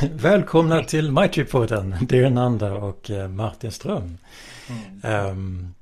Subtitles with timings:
[0.12, 4.18] välkomna till Maitri-podden, Dear Nanda och eh, Martin Ström.
[5.02, 5.30] Mm.
[5.30, 5.74] Um,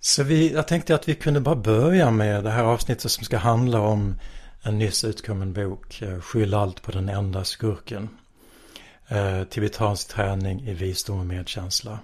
[0.00, 3.36] så vi, jag tänkte att vi kunde bara börja med det här avsnittet som ska
[3.36, 4.14] handla om
[4.62, 8.08] en nyss utkommen bok, eh, Skyll allt på den enda skurken.
[9.12, 11.98] Uh, tibetansk träning i visdom och medkänsla.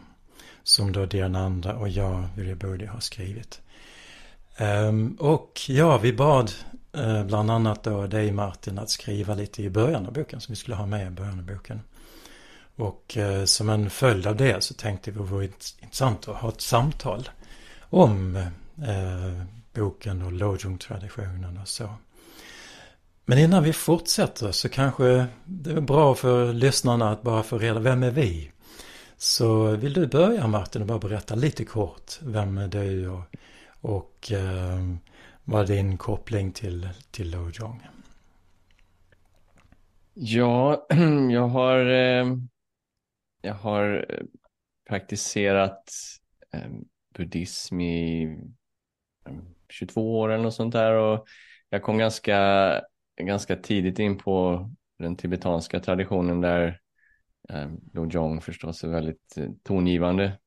[0.62, 3.60] Som då Nanda och jag, Vilja Bodhi, har skrivit.
[4.60, 6.52] Um, och ja, vi bad
[6.96, 10.56] Eh, bland annat då dig Martin att skriva lite i början av boken som vi
[10.56, 11.80] skulle ha med i början av boken.
[12.76, 16.36] Och eh, som en följd av det så tänkte vi att det vore intressant att
[16.36, 17.28] ha ett samtal
[17.80, 19.44] om eh,
[19.74, 21.88] boken och Lojong-traditionen och så.
[23.24, 27.80] Men innan vi fortsätter så kanske det är bra för lyssnarna att bara få reda
[27.80, 28.50] vem är vi?
[29.16, 32.19] Så vill du börja Martin och bara berätta lite kort.
[32.22, 33.36] Vem är du och
[33.84, 34.78] och eh,
[35.45, 37.83] vad är din koppling till, till Lojong?
[40.14, 40.87] Ja,
[41.31, 42.27] jag har, eh,
[43.42, 44.25] jag har eh,
[44.89, 45.92] praktiserat
[46.53, 46.70] eh,
[47.15, 48.39] buddhism i
[49.69, 51.27] 22 år eller något sånt där och
[51.69, 52.81] jag kom ganska,
[53.20, 56.81] ganska tidigt in på den tibetanska traditionen där
[57.92, 60.39] Lojong förstås är väldigt tongivande.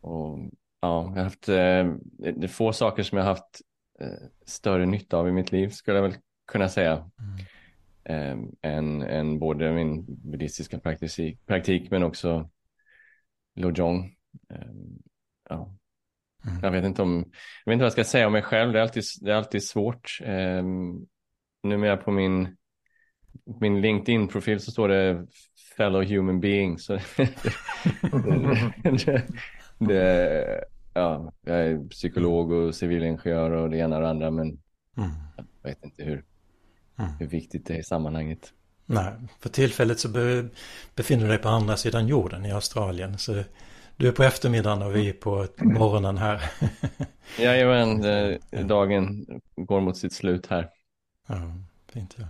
[0.00, 0.38] Och
[0.82, 3.60] Ja, jag har haft, det är få saker som jag har haft
[4.46, 7.10] större nytta av i mitt liv skulle jag väl kunna säga.
[7.18, 7.40] Mm.
[8.04, 12.50] Eh, än, än både min buddhistiska praktik, praktik men också
[13.54, 14.14] Lojong.
[14.50, 14.66] Eh,
[15.48, 15.76] ja.
[16.46, 16.60] Mm.
[16.62, 17.16] Jag vet inte om,
[17.64, 19.34] jag vet inte vad jag ska säga om mig själv, det är alltid, det är
[19.34, 20.18] alltid svårt.
[20.22, 20.64] Eh,
[21.62, 22.56] numera på min,
[23.60, 25.26] min LinkedIn-profil så står det
[25.76, 26.78] fellow human being.
[26.78, 26.92] Så
[28.82, 29.26] det,
[29.78, 30.64] det,
[30.94, 34.46] ja, jag är psykolog och civilingenjör och det ena och det andra men
[34.96, 35.10] mm.
[35.36, 36.24] jag vet inte hur,
[36.98, 37.10] mm.
[37.18, 38.52] hur viktigt det är i sammanhanget.
[38.86, 40.48] Nej, för tillfället så be,
[40.94, 43.18] befinner du dig på andra sidan jorden i Australien.
[43.18, 43.42] Så
[43.96, 46.50] du är på eftermiddagen och vi är på morgonen här.
[47.38, 48.02] Jajamän,
[48.68, 50.68] dagen går mot sitt slut här.
[51.28, 51.36] Ja,
[51.92, 52.24] fint ja.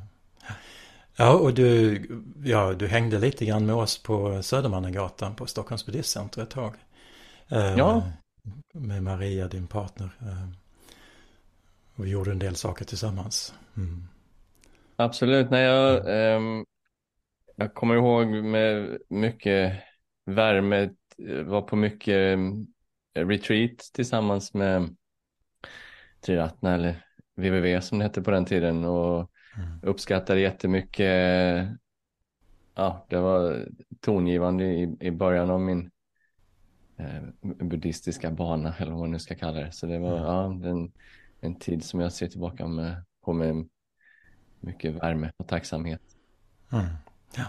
[1.17, 2.03] Ja, och du,
[2.45, 6.75] ja, du hängde lite grann med oss på Södermannagatan på Stockholms buddhistcenter ett tag.
[7.49, 8.03] Eh, ja.
[8.73, 10.11] Med Maria, din partner.
[10.21, 10.49] Eh,
[11.97, 13.55] och vi gjorde en del saker tillsammans.
[13.77, 14.03] Mm.
[14.97, 16.41] Absolut, nej jag, eh,
[17.57, 19.83] jag kommer ihåg med mycket
[20.25, 20.91] värme,
[21.45, 22.39] var på mycket
[23.15, 24.97] eh, retreat tillsammans med
[26.21, 27.05] Triratna eller
[27.37, 29.81] www som det hette på den tiden och mm.
[29.83, 31.69] uppskattade jättemycket.
[32.75, 33.69] Ja, det var
[34.01, 35.91] tongivande i, i början av min eh,
[37.41, 39.73] buddhistiska bana eller vad man nu ska kalla det.
[39.73, 40.63] Så det var mm.
[40.63, 40.93] ja, en,
[41.41, 43.69] en tid som jag ser tillbaka med, på med
[44.61, 46.03] mycket värme och tacksamhet.
[46.73, 46.85] Mm.
[47.37, 47.45] Ja.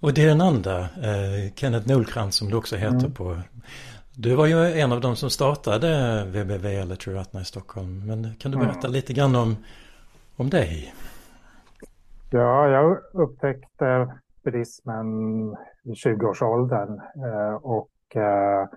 [0.00, 3.12] Och det är den andra, eh, Kenneth Nolkrantz som du också heter mm.
[3.12, 3.36] på.
[4.16, 8.06] Du var ju en av de som startade WBV eller Truratna i Stockholm.
[8.06, 8.92] Men kan du berätta mm.
[8.92, 9.56] lite grann om,
[10.36, 10.94] om dig?
[12.30, 14.14] Ja, jag upptäckte
[14.44, 15.06] buddhismen
[15.82, 18.68] i 20-årsåldern eh, och eh,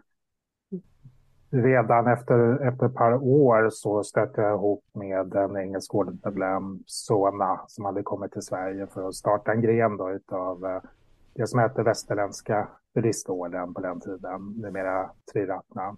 [1.49, 7.61] redan efter, efter ett par år så stötte jag ihop med en engelsk ordensmedlem, Sona,
[7.67, 10.81] som hade kommit till Sverige för att starta en gren då utav eh,
[11.33, 15.97] det som hette Västerländska buddhistorden på den tiden, numera Triratna.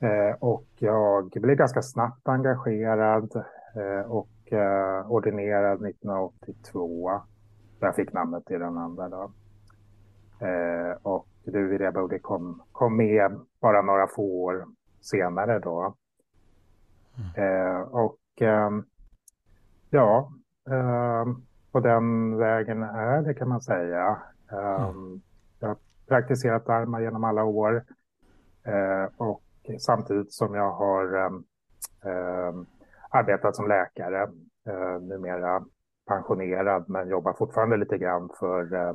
[0.00, 3.36] Eh, och jag blev ganska snabbt engagerad
[3.76, 7.20] eh, och eh, ordinerad 1982.
[7.80, 9.32] Jag fick namnet till den andra då.
[10.42, 14.66] Eh, och du Virabodi kom, kom med bara några få år
[15.00, 15.94] senare då.
[17.36, 18.70] Eh, och eh,
[19.90, 20.32] ja,
[20.70, 21.26] eh,
[21.72, 24.18] på den vägen är det kan man säga.
[24.52, 25.20] Eh, mm.
[25.60, 25.76] Jag har
[26.08, 27.84] praktiserat dharma genom alla år
[28.64, 29.42] eh, och
[29.78, 32.66] samtidigt som jag har ehm,
[33.10, 34.22] arbetat som läkare,
[34.66, 35.64] eh, numera
[36.06, 38.94] pensionerad men jobbar fortfarande lite grann för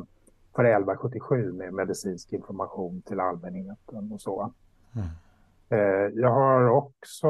[0.57, 4.53] för 1177 med medicinsk information till allmänheten och så.
[4.95, 5.07] Mm.
[5.69, 7.27] Eh, jag har också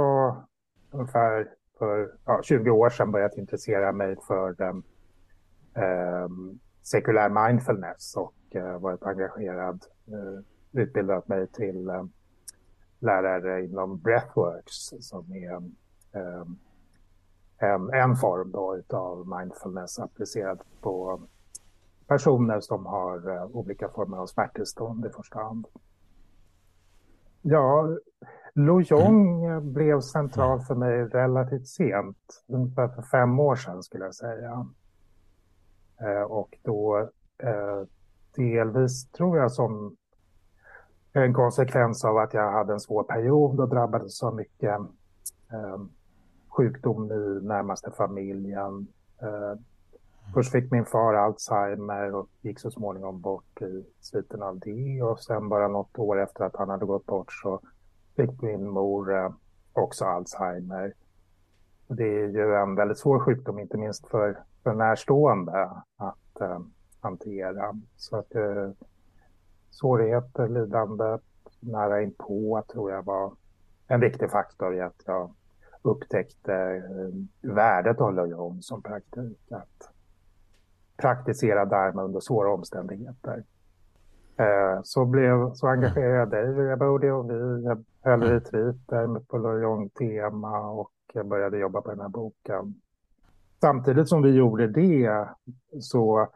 [0.91, 6.27] ungefär för ja, 20 år sedan börjat intressera mig för eh,
[6.83, 10.43] sekulär mindfulness och eh, varit engagerad, eh,
[10.81, 12.05] utbildat mig till eh,
[12.99, 15.55] lärare inom breathworks som är
[16.11, 16.45] eh,
[17.57, 21.21] en, en form då utav mindfulness applicerad på
[22.07, 25.67] personer som har eh, olika former av smärttillstånd i första hand.
[27.41, 27.97] Ja,
[28.53, 29.57] Lojong mm.
[29.57, 34.67] Eh, blev central för mig relativt sent, ungefär för fem år sedan skulle jag säga.
[36.01, 37.09] Eh, och då
[38.35, 39.95] delvis tror jag som
[41.13, 44.77] en konsekvens av att jag hade en svår period och drabbades av mycket
[46.49, 48.87] sjukdom i närmaste familjen.
[50.37, 55.01] Först fick min far Alzheimer och gick så småningom bort i sviten av det.
[55.01, 57.61] Och sen bara något år efter att han hade gått bort så
[58.15, 59.31] fick min mor eh,
[59.73, 60.93] också Alzheimer.
[61.87, 66.59] Det är ju en väldigt svår sjukdom, inte minst för, för närstående att eh,
[66.99, 67.79] hantera.
[67.95, 68.69] Så att eh,
[69.69, 71.17] svårigheter, lidande,
[71.59, 73.33] nära inpå tror jag var
[73.87, 75.33] en viktig faktor i att jag
[75.81, 79.51] upptäckte eh, värdet av Lojong som praktik.
[79.51, 79.96] Att
[80.97, 83.43] praktisera Dharma under svåra omständigheter.
[84.37, 87.67] Eh, så, blev, så engagerade jag dig via Bodhi och vi
[88.01, 88.29] höll mm.
[88.29, 90.91] retreater på Lojong-tema och
[91.25, 92.73] började jobba på den här boken.
[93.61, 95.27] Samtidigt som vi gjorde det
[95.79, 96.27] så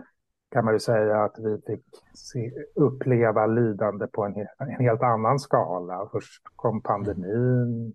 [0.51, 5.39] kan man ju säga att vi fick se, uppleva lidande på en, en, helt annan
[5.39, 6.09] skala.
[6.11, 7.93] Först kom pandemin,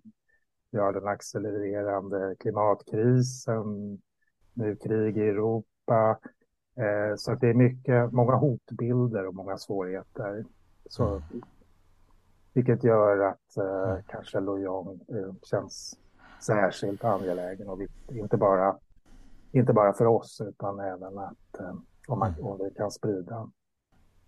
[0.71, 3.99] vi har den accelererande klimatkrisen,
[4.53, 6.17] nu krig i Europa.
[6.77, 10.45] Eh, så det är mycket, många hotbilder och många svårigheter.
[10.89, 11.23] Så, mm.
[12.53, 14.03] Vilket gör att eh, mm.
[14.07, 15.97] kanske Lojong eh, känns
[16.41, 17.79] särskilt angelägen och
[18.09, 18.77] inte bara,
[19.51, 21.75] inte bara för oss utan även att eh,
[22.07, 22.45] om, man, mm.
[22.45, 23.49] om vi kan sprida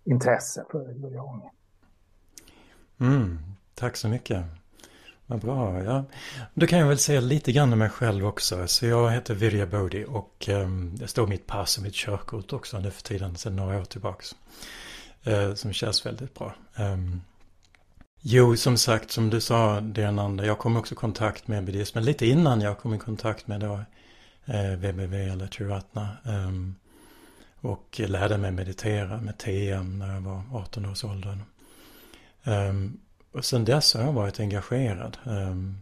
[0.04, 1.50] intresse för Lojong.
[3.00, 3.38] Mm,
[3.74, 4.44] tack så mycket.
[5.30, 5.82] Vad bra.
[5.82, 6.04] Ja.
[6.54, 8.66] Då kan jag väl säga lite grann om mig själv också.
[8.66, 12.78] Så jag heter Virja Bodhi och um, det står mitt pass och mitt körkort också
[12.78, 14.34] nu för tiden sedan några år tillbaks.
[15.26, 16.54] Uh, som känns väldigt bra.
[16.78, 17.22] Um,
[18.20, 22.26] jo, som sagt, som du sa, Diananda, jag kom också i kontakt med buddhismen lite
[22.26, 23.80] innan jag kom i kontakt med då
[24.44, 26.08] eh, uh, VBV eller Triratna.
[26.24, 26.74] Um,
[27.60, 31.38] och lärde mig meditera med TM när jag var 18 års ålder.
[32.44, 33.00] Um,
[33.32, 35.16] och sen dess har jag varit engagerad.
[35.24, 35.80] Um,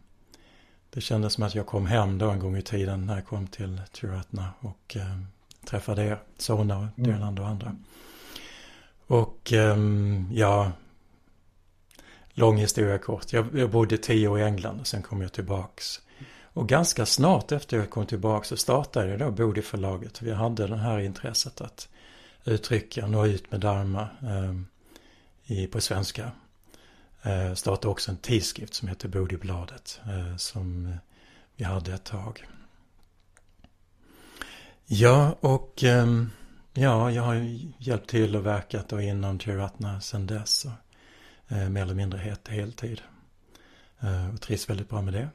[0.91, 3.47] det kändes som att jag kom hem då en gång i tiden när jag kom
[3.47, 5.27] till Turatna och um,
[5.65, 7.77] träffade er, Sona och Dyrland och andra.
[9.07, 10.73] Och um, ja,
[12.31, 13.33] lång historia kort.
[13.33, 16.01] Jag, jag bodde tio år i England och sen kom jag tillbaks.
[16.53, 20.23] Och ganska snart efter jag kom tillbaka så startade jag då Bodhi-förlaget.
[20.23, 21.89] Vi hade det här intresset att
[22.45, 24.55] uttrycka, nå ut med Dharma eh,
[25.45, 26.31] i, på svenska.
[27.23, 30.97] Eh, startade också en tidskrift som heter Bodibladet eh, som eh,
[31.57, 32.47] vi hade ett tag.
[34.87, 36.31] Ja, och ehm,
[36.73, 37.35] ja, jag har
[37.79, 40.65] hjälpt till och verkat då inom Triratna sedan dess.
[40.65, 40.73] Och,
[41.71, 43.01] mer eller mindre helt, heltid.
[44.33, 45.29] Och trivs väldigt bra med det.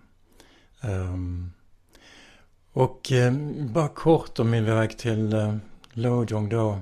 [0.82, 1.52] Ehm,
[2.74, 5.60] och ehm, bara kort om min väg till
[5.92, 6.80] Lojong då.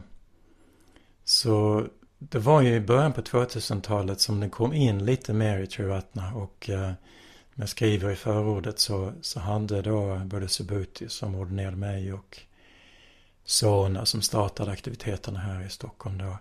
[1.24, 1.88] Så
[2.29, 6.33] det var ju i början på 2000-talet som det kom in lite mer i Trivatna
[6.33, 6.91] och eh,
[7.56, 12.40] jag skriver i förordet så, så hade då både Subuti som ordinerade mig och
[13.45, 16.37] Sona som startade aktiviteterna här i Stockholm då.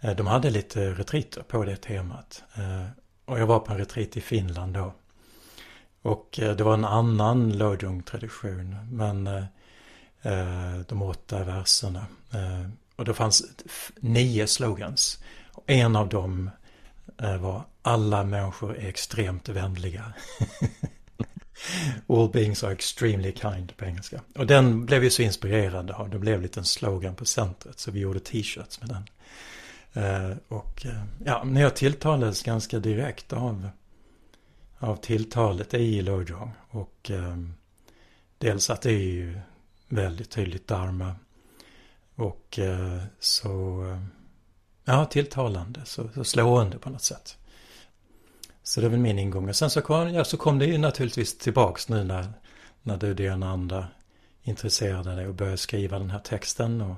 [0.00, 2.42] Eh, de hade lite retriter på det temat.
[2.54, 2.86] Eh,
[3.24, 4.94] och jag var på en retreat i Finland då.
[6.02, 8.76] Och eh, det var en annan Lojong-tradition.
[8.90, 9.44] Men eh,
[10.22, 12.06] eh, de åtta verserna.
[12.32, 13.42] Eh, och det fanns
[13.96, 15.22] nio slogans.
[15.66, 16.50] En av dem
[17.22, 20.12] eh, var alla människor är extremt vänliga.
[22.08, 24.20] All beings are extremely kind på engelska.
[24.34, 26.10] Och den blev vi så inspirerade av.
[26.10, 29.08] Det blev en liten slogan på centret så vi gjorde t-shirts med den.
[30.04, 33.68] Eh, och eh, ja, när jag tilltalades ganska direkt av
[34.78, 36.50] av tilltalet i Lojong.
[36.68, 37.36] Och eh,
[38.38, 39.38] dels att det är ju
[39.88, 41.14] väldigt tydligt Dharma.
[42.14, 44.00] Och eh, så, eh,
[44.84, 47.38] ja tilltalande, så, så slående på något sätt.
[48.62, 49.48] Så det är väl min ingång.
[49.48, 52.32] Och sen så kom, ja, så kom det ju naturligtvis tillbaks nu när,
[52.82, 53.86] när du Diana andra
[54.42, 56.80] intresserade dig och började skriva den här texten.
[56.80, 56.96] Och,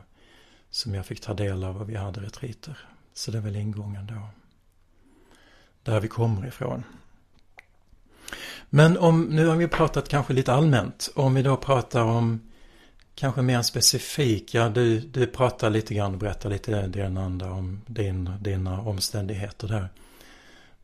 [0.71, 2.79] som jag fick ta del av och vi hade retriter.
[3.15, 4.29] Så det är väl ingången då.
[5.83, 6.85] Där vi kommer ifrån.
[8.71, 11.11] Men om, nu har vi pratat kanske lite allmänt.
[11.15, 12.41] Om vi då pratar om
[13.17, 14.55] kanske mer specifik.
[14.55, 19.89] Ja, du, du pratar lite grann och berättar lite Diananda om din, dina omständigheter där.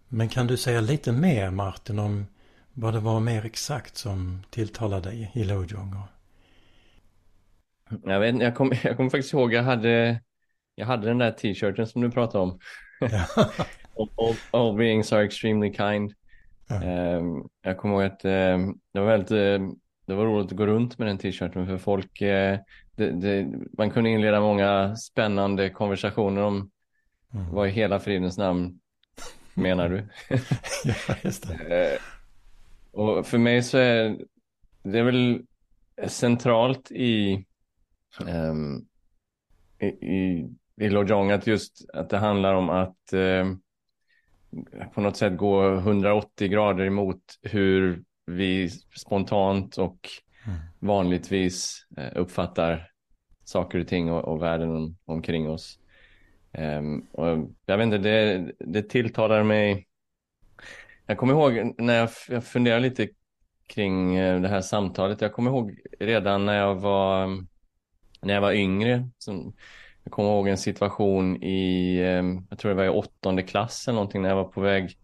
[0.09, 2.27] Men kan du säga lite mer Martin om
[2.73, 5.97] vad det var mer exakt som tilltalade dig i Lojong?
[8.05, 10.21] Jag, vet, jag kommer jag kom faktiskt ihåg, jag hade,
[10.75, 12.59] jag hade den där t-shirten som du pratade om.
[13.01, 13.27] Ja.
[13.99, 16.13] all, all, all beings are extremely kind.
[16.69, 16.83] Ja.
[16.83, 20.67] Ehm, jag kommer ihåg att ehm, det var väldigt, ehm, det var roligt att gå
[20.67, 22.59] runt med den t-shirten för folk, eh,
[22.97, 26.71] det, det, man kunde inleda många spännande konversationer om
[27.35, 27.51] mm.
[27.51, 28.81] vad i hela fridens namn
[29.55, 30.09] menar du?
[30.85, 31.55] ja, just det.
[31.69, 31.99] Eh,
[33.01, 34.19] och för mig så är
[34.83, 35.43] det väl
[36.07, 37.45] centralt i,
[38.27, 38.87] um,
[39.79, 43.63] i, i, i Lojong att just att det handlar om att um,
[44.95, 50.09] på något sätt gå 180 grader emot hur vi spontant och
[50.47, 50.59] mm.
[50.79, 52.89] vanligtvis eh, uppfattar
[53.45, 55.79] saker och ting och, och världen omkring oss.
[56.59, 59.87] Um, och jag vet inte, det, det tilltalar mig.
[61.07, 63.09] Jag kommer ihåg när jag, jag funderade lite
[63.67, 65.21] kring eh, det här samtalet.
[65.21, 67.27] Jag kommer ihåg redan när jag var,
[68.23, 69.09] när jag var yngre.
[69.19, 69.55] Som,
[70.05, 73.95] jag kommer ihåg en situation i, ehm, jag tror det var i åttonde klass eller
[73.95, 74.97] någonting när jag var på väg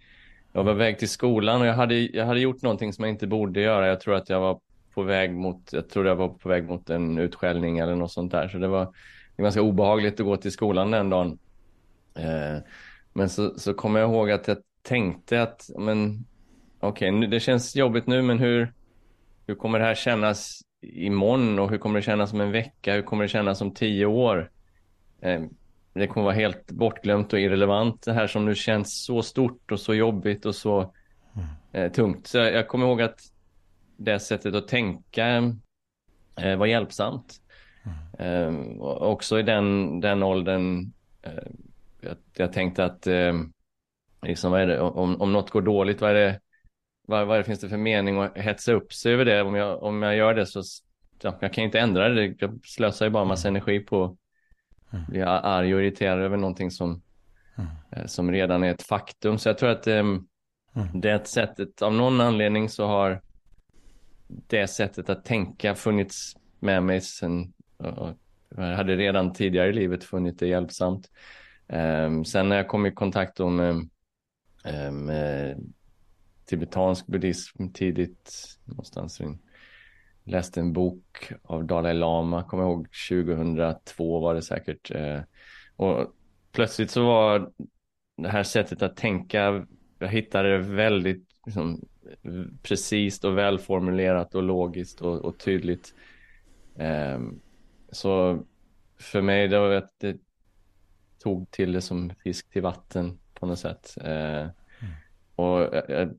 [0.59, 3.13] jag var på väg till skolan och jag hade, jag hade gjort någonting som jag
[3.13, 3.87] inte borde göra.
[3.87, 4.61] Jag tror att jag var
[4.95, 8.33] på väg mot, jag tror jag var på väg mot en utskällning eller något sånt
[8.33, 8.49] där.
[8.49, 11.39] Så det var, det var ganska obehagligt att gå till skolan den dagen.
[12.15, 12.63] Eh,
[13.13, 16.25] men så, så kommer jag ihåg att jag tänkte att, men
[16.81, 18.73] okej, okay, det känns jobbigt nu, men hur,
[19.47, 22.95] hur kommer det här kännas imorgon och hur kommer det kännas om en vecka?
[22.95, 24.51] Hur kommer det kännas om tio år?
[25.21, 25.41] Eh,
[25.99, 28.03] det kommer vara helt bortglömt och irrelevant.
[28.03, 30.95] Det här som nu känns så stort och så jobbigt och så
[31.35, 31.49] mm.
[31.73, 32.27] eh, tungt.
[32.27, 33.21] Så jag kommer ihåg att
[33.97, 35.55] det sättet att tänka
[36.41, 37.41] eh, var hjälpsamt.
[38.19, 38.79] Mm.
[38.79, 40.93] Eh, också i den, den åldern.
[41.23, 41.33] Eh,
[42.01, 43.33] jag, jag, tänkte att eh,
[44.23, 46.41] liksom, vad är det, om, om något går dåligt, vad är det,
[47.07, 49.43] vad, vad finns det för mening att hetsa upp sig över det?
[49.43, 50.63] Om jag, om jag gör det så
[51.23, 52.35] ja, jag kan inte ändra det.
[52.39, 53.57] Jag slösar ju bara massa mm.
[53.57, 54.17] energi på
[54.91, 55.05] Mm.
[55.09, 57.03] Blir arg och irriterad över någonting som,
[57.57, 57.71] mm.
[57.93, 59.39] Eh, som redan är ett faktum.
[59.39, 60.29] Så jag tror att um,
[60.75, 61.01] mm.
[61.01, 63.23] det sättet, av någon anledning så har
[64.27, 68.19] det sättet att tänka funnits med mig sen, och
[68.57, 71.11] jag hade redan tidigare i livet funnit det hjälpsamt.
[71.67, 75.59] Um, sen när jag kom i kontakt med, um, med
[76.45, 79.21] tibetansk buddhism tidigt, någonstans
[80.29, 84.91] läste en bok av Dalai Lama, kommer ihåg 2002 var det säkert.
[84.91, 85.21] Eh,
[85.77, 86.15] och
[86.53, 87.53] plötsligt så var
[88.17, 89.67] det här sättet att tänka,
[89.99, 91.89] jag hittade det väldigt liksom,
[92.63, 95.95] precis och välformulerat och logiskt och, och tydligt.
[96.75, 97.41] Um,
[97.93, 98.43] så
[99.01, 100.17] för mig det var att det
[101.23, 103.95] tog till det som fisk till vatten på något sätt.
[104.01, 104.51] Uh, mm.
[105.35, 106.15] Och jag, jag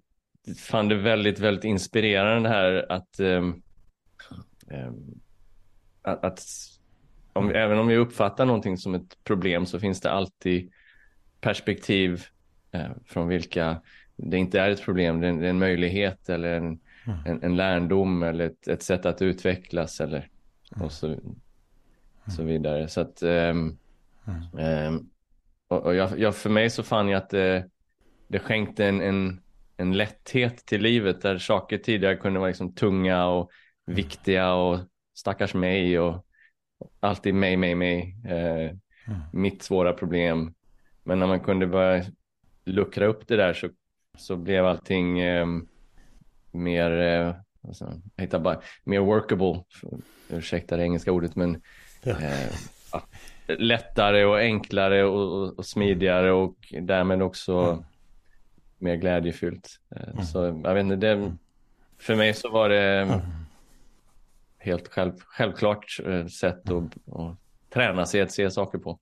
[0.57, 3.61] fann det väldigt, väldigt inspirerande här att um, Ehm,
[6.01, 6.41] att, att
[7.33, 10.71] om, även om vi uppfattar någonting som ett problem så finns det alltid
[11.41, 12.25] perspektiv
[12.71, 13.81] eh, från vilka
[14.15, 17.19] det inte är ett problem, det är en, det är en möjlighet eller en, mm.
[17.25, 20.29] en, en, lärdom eller ett, ett, sätt att utvecklas eller
[20.75, 20.85] mm.
[20.85, 21.21] och så, mm.
[22.35, 22.87] så vidare.
[22.87, 23.77] Så att, um,
[24.53, 25.09] um,
[25.67, 27.69] och, och jag, jag, för mig så fann jag att det,
[28.27, 29.41] det skänkte en, en,
[29.77, 33.51] en lätthet till livet där saker tidigare kunde vara liksom tunga och
[33.89, 34.79] viktiga och
[35.13, 36.25] stackars mig och
[36.99, 38.15] alltid mig, mig, mig.
[38.25, 38.69] Eh,
[39.07, 39.21] mm.
[39.33, 40.53] Mitt svåra problem.
[41.03, 42.05] Men när man kunde börja
[42.65, 43.69] luckra upp det där så,
[44.17, 45.47] så blev allting eh,
[46.51, 49.63] mer, eh, jag hittar bara, mer workable.
[50.29, 51.61] Ursäkta det engelska ordet men
[52.03, 52.15] ja.
[52.21, 52.51] Eh,
[53.47, 57.83] lättare och enklare och, och, och, smidigare och därmed också mm.
[58.77, 59.79] mer glädjefyllt.
[59.95, 60.23] Eh, mm.
[60.23, 61.37] Så jag vet inte, det, mm.
[61.97, 63.21] för mig så var det mm
[64.59, 67.37] helt själv, självklart eh, sätt att, att
[67.73, 68.99] träna sig att se saker på.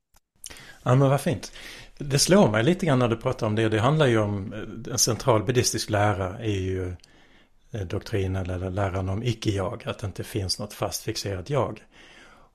[0.84, 1.52] Ja men vad fint.
[1.98, 3.70] Det slår mig lite grann när du pratar om det.
[3.70, 6.96] Det handlar ju om eh, en central buddhistisk lära är ju
[7.72, 9.84] eh, doktrinen eller läran om icke-jag.
[9.86, 11.84] Att det inte finns något fast fixerat jag.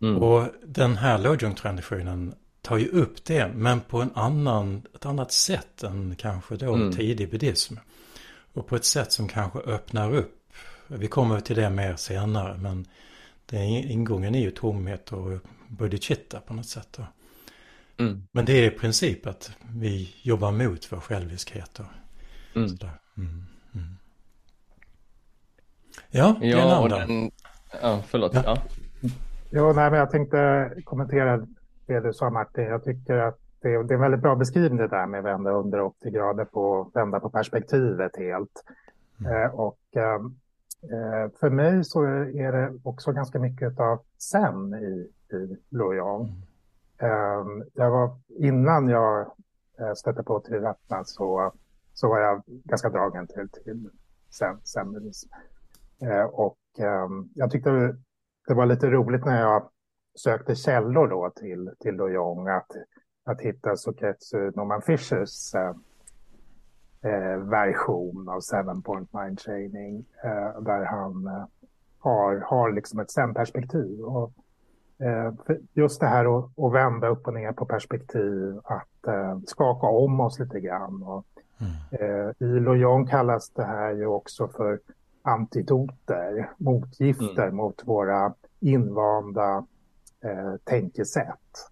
[0.02, 0.22] Mm.
[0.22, 5.82] Och den här Lojong-traditionen tar ju upp det men på en annan, ett annat sätt
[5.82, 6.92] än kanske då mm.
[6.92, 7.74] tidig buddhism.
[8.52, 10.41] Och på ett sätt som kanske öppnar upp
[10.86, 12.86] vi kommer till det mer senare men
[13.46, 16.98] det, ingången är ju tomhet och bodhicitta på något sätt.
[17.98, 18.22] Mm.
[18.32, 21.78] Men det är i princip att vi jobbar mot vår själviskhet.
[21.78, 22.68] Och mm.
[22.68, 22.90] sådär.
[23.16, 23.44] Mm.
[23.74, 23.96] Mm.
[26.10, 27.30] Ja, det är en annan.
[27.82, 28.34] Ja, förlåt.
[28.34, 28.42] Ja.
[28.44, 28.56] Ja.
[29.50, 31.46] Jo, nej, men jag tänkte kommentera
[31.86, 32.64] det du sa Martin.
[32.64, 35.50] Jag tycker att det, det är en väldigt bra beskrivning det där med att vända
[35.50, 38.64] under 80 grader på, vända på perspektivet helt.
[39.20, 39.32] Mm.
[39.32, 40.20] Eh, och eh, Eh,
[41.40, 46.42] för mig så är det också ganska mycket av sen i, i Lojong.
[46.98, 47.64] Mm.
[47.74, 49.20] Jag var, innan jag
[49.80, 51.52] eh, stötte på Triratna så,
[51.92, 53.90] så var jag ganska dragen till, till
[54.30, 55.28] zen, zenbuddhism.
[56.02, 57.96] Eh, och ehm, jag tyckte
[58.48, 59.68] det var lite roligt när jag
[60.14, 62.70] sökte källor då till, till Jong att,
[63.24, 65.74] att hitta Soketsu Norman Fishers eh, eh,
[67.38, 71.44] version av Seven Point Mind Training eh, där han eh,
[71.98, 74.00] har, har liksom ett zen-perspektiv.
[74.00, 74.32] Och,
[74.98, 75.32] eh,
[75.72, 80.20] just det här att, att, vända upp och ner på perspektiv, att eh, skaka om
[80.20, 81.02] oss lite grann.
[81.02, 81.26] Och,
[81.60, 82.34] mm.
[82.38, 84.78] I Loyon kallas det här ju också för
[85.22, 87.56] antidoter, motgifter mm.
[87.56, 89.66] mot våra invanda
[90.20, 91.70] eh, tänkesätt.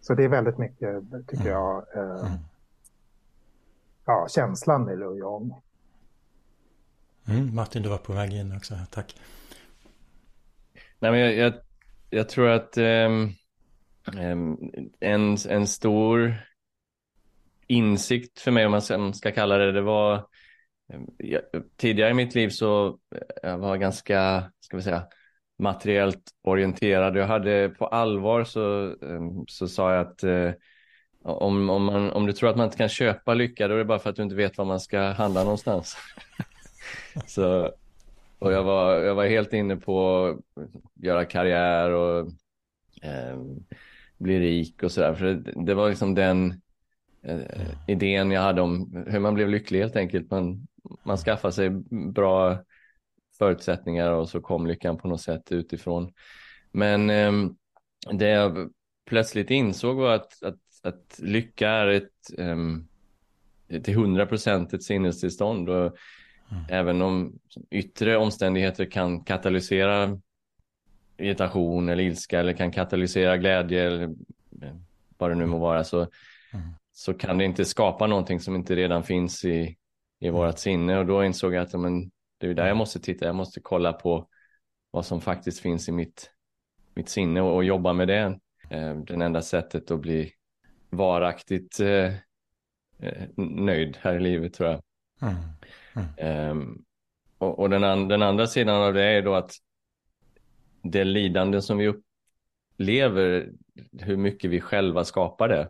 [0.00, 1.52] Så det är väldigt mycket, tycker mm.
[1.52, 2.38] jag, eh, mm.
[4.08, 5.54] Ja, känslan med Lujong.
[7.28, 8.74] Mm, Martin, du var på väg in också.
[8.90, 9.16] Tack.
[10.98, 11.52] Nej, men jag, jag,
[12.10, 13.34] jag tror att um,
[15.00, 16.34] en, en stor
[17.66, 20.26] insikt för mig, om man ska kalla det, det var
[21.16, 21.42] jag,
[21.76, 22.98] tidigare i mitt liv så
[23.42, 25.06] jag var ganska, ska vi säga,
[25.58, 27.16] materiellt orienterad.
[27.16, 30.52] Jag hade på allvar så, ehm, så sa jag att eh,
[31.24, 33.84] om, om, man, om du tror att man inte kan köpa lycka då är det
[33.84, 35.96] bara för att du inte vet var man ska handla någonstans.
[37.26, 37.72] så,
[38.38, 40.64] och jag var, jag var helt inne på att
[41.04, 42.28] göra karriär och
[43.02, 43.38] eh,
[44.18, 45.14] bli rik och sådär.
[45.14, 46.60] För det, det, var liksom den
[47.22, 50.30] eh, idén jag hade om hur man blev lycklig helt enkelt.
[50.30, 50.66] Man,
[51.04, 51.70] man skaffade sig
[52.12, 52.58] bra
[53.38, 56.12] förutsättningar och så kom lyckan på något sätt utifrån.
[56.72, 57.32] Men eh,
[58.12, 58.72] det jag
[59.06, 65.68] plötsligt insåg var att, att, att lycka är ett eh, till hundra procent ett sinnestillstånd
[65.68, 65.96] och
[66.50, 66.64] mm.
[66.68, 67.38] även om
[67.70, 70.18] yttre omständigheter kan katalysera
[71.18, 74.02] irritation eller ilska eller kan katalysera glädje eller
[74.62, 74.74] eh,
[75.18, 76.66] vad det nu må vara så, mm.
[76.92, 79.76] så kan det inte skapa någonting som inte redan finns i,
[80.20, 83.26] i vårat sinne och då insåg jag att men, det är där jag måste titta,
[83.26, 84.28] jag måste kolla på
[84.90, 86.30] vad som faktiskt finns i mitt,
[86.94, 88.38] mitt sinne och, och jobba med det.
[88.70, 90.32] Eh, den enda sättet att bli
[90.90, 92.14] varaktigt eh,
[92.98, 94.82] eh nöjd här i livet tror jag.
[95.22, 95.34] Mm.
[95.94, 96.50] Mm.
[96.50, 96.84] Um,
[97.38, 99.52] och, och den, an, den, andra sidan av det är då att
[100.82, 103.52] det lidande som vi upplever,
[104.00, 105.68] hur mycket vi själva skapar det,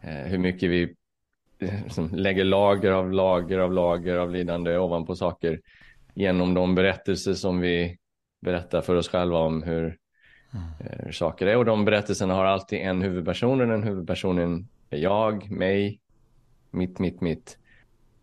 [0.00, 0.94] eh, hur mycket vi
[1.58, 5.60] liksom, lägger lager av lager av lager av lidande ovanpå saker
[6.14, 7.98] genom de berättelser som vi
[8.40, 9.98] berättar för oss själva om hur,
[10.54, 10.66] mm.
[11.04, 11.56] hur saker är.
[11.56, 16.00] Och de berättelserna har alltid en huvudperson och den huvudpersonen är jag, mig,
[16.70, 17.58] mitt, mitt, mitt.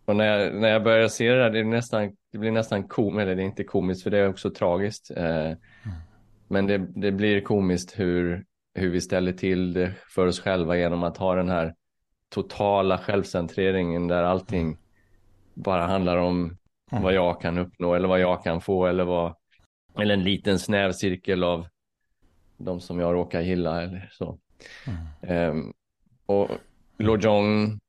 [0.06, 2.88] Och när jag, när jag börjar se det där, det, är nästan, det blir nästan
[2.88, 5.12] komiskt, eller det är inte komiskt för det är också tragiskt.
[5.12, 5.58] Eh, mm.
[6.48, 11.04] Men det, det blir komiskt hur, hur vi ställer till det för oss själva genom
[11.04, 11.74] att ha den här
[12.30, 14.78] totala självcentreringen där allting mm.
[15.54, 16.58] bara handlar om
[16.92, 17.04] mm.
[17.04, 19.36] vad jag kan uppnå eller vad jag kan få eller vad
[20.00, 21.68] eller en liten snäv cirkel av
[22.60, 24.38] de som jag råkar gilla eller så.
[25.22, 25.50] Mm.
[25.52, 25.74] Um,
[26.26, 26.50] och
[26.98, 27.80] Lojong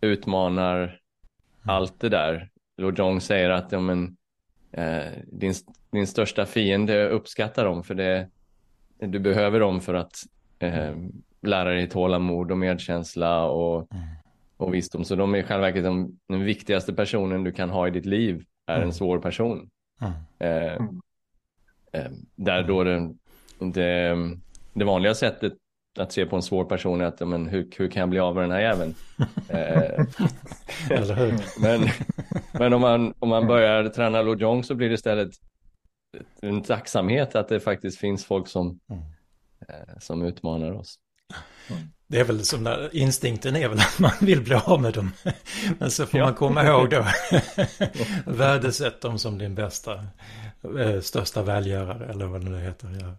[0.00, 0.96] utmanar mm.
[1.64, 2.50] allt det där.
[2.76, 4.16] Lojong säger att ja, men,
[4.72, 5.54] eh, din,
[5.90, 8.28] din största fiende uppskattar dem för det,
[8.98, 10.16] du behöver dem för att
[10.58, 10.96] eh,
[11.40, 14.06] lära dig tålamod och medkänsla och, mm.
[14.56, 15.04] och visdom.
[15.04, 18.06] Så de är i själva verket den, den viktigaste personen du kan ha i ditt
[18.06, 18.88] liv är mm.
[18.88, 19.70] en svår person.
[20.00, 20.12] Mm.
[20.38, 21.00] Eh, mm.
[21.92, 23.14] eh, där då det,
[23.58, 24.16] det,
[24.72, 25.52] det, vanliga sättet
[25.98, 28.34] att se på en svår person är att men, hur, hur kan jag bli av
[28.34, 28.94] med den här jäveln?
[29.48, 30.04] eh,
[31.60, 31.88] men
[32.52, 35.30] men om, man, om man börjar träna Lojong så blir det istället
[36.42, 39.02] en tacksamhet att det faktiskt finns folk som, mm.
[39.68, 40.98] eh, som utmanar oss.
[42.10, 45.12] Det är väl som där, instinkten är väl att man vill bli av med dem.
[45.78, 46.26] Men så får ja.
[46.26, 47.06] man komma ihåg då,
[48.32, 50.06] värdesätt dem som din bästa,
[50.78, 52.98] eh, största välgörare eller vad det nu heter.
[53.00, 53.14] Ja.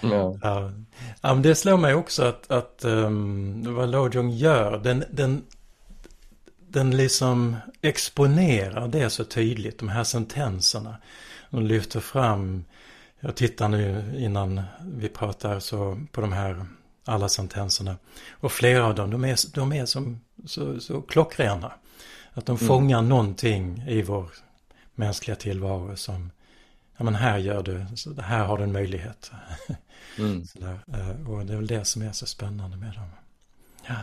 [0.00, 0.38] Ja.
[0.42, 0.72] Ja.
[1.20, 1.34] ja.
[1.34, 5.42] men det slår mig också att, att um, vad Lojong gör, den, den,
[6.68, 10.96] den liksom exponerar det så tydligt, de här sentenserna.
[11.50, 12.64] De lyfter fram,
[13.20, 16.66] jag tittar nu innan vi pratar så på de här
[17.04, 17.96] alla sentenserna.
[18.30, 21.72] Och flera av dem, de är, de är som, så, så klockrena.
[22.32, 22.68] Att de mm.
[22.68, 24.30] fångar någonting i vår
[24.94, 26.30] mänskliga tillvaro som,
[26.96, 29.30] ja men här gör du, så här har du en möjlighet.
[30.18, 30.46] Mm.
[30.62, 33.08] Eh, och det är väl det som är så spännande med dem.
[33.86, 33.94] Ja,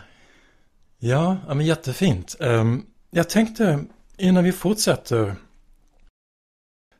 [0.99, 2.35] ja, ja men jättefint.
[2.39, 3.85] Ehm, jag tänkte,
[4.17, 5.35] innan vi fortsätter,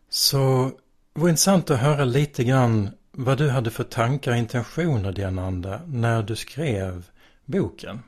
[0.10, 0.72] så
[1.14, 6.24] det intressant att höra lite grann vad du hade för tankar och intentioner, Diananda, när
[6.24, 7.10] du skrev
[7.46, 8.00] boken.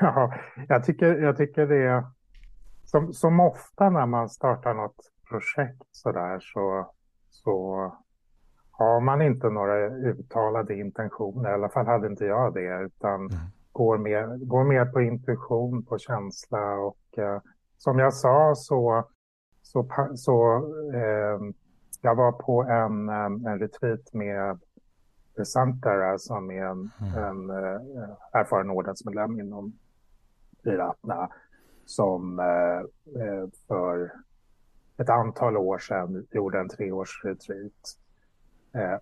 [0.00, 0.34] Ja,
[0.68, 2.04] jag tycker, jag tycker det
[2.84, 6.90] som, som ofta när man startar något projekt sådär så,
[7.30, 7.92] så
[8.70, 13.36] har man inte några uttalade intentioner, i alla fall hade inte jag det, utan mm.
[13.72, 17.40] går, mer, går mer på intuition, på känsla och eh,
[17.78, 19.04] som jag sa så,
[19.62, 20.56] så, så
[20.94, 21.38] eh,
[22.00, 24.58] jag var på en, eh, en retreat med
[25.44, 27.24] Santara som är en, mm.
[27.24, 27.80] en uh,
[28.32, 29.78] erfaren ordensmedlem inom
[30.62, 31.28] Iratna
[31.84, 34.12] som uh, för
[34.96, 37.98] ett antal år sedan gjorde en treårsretreat.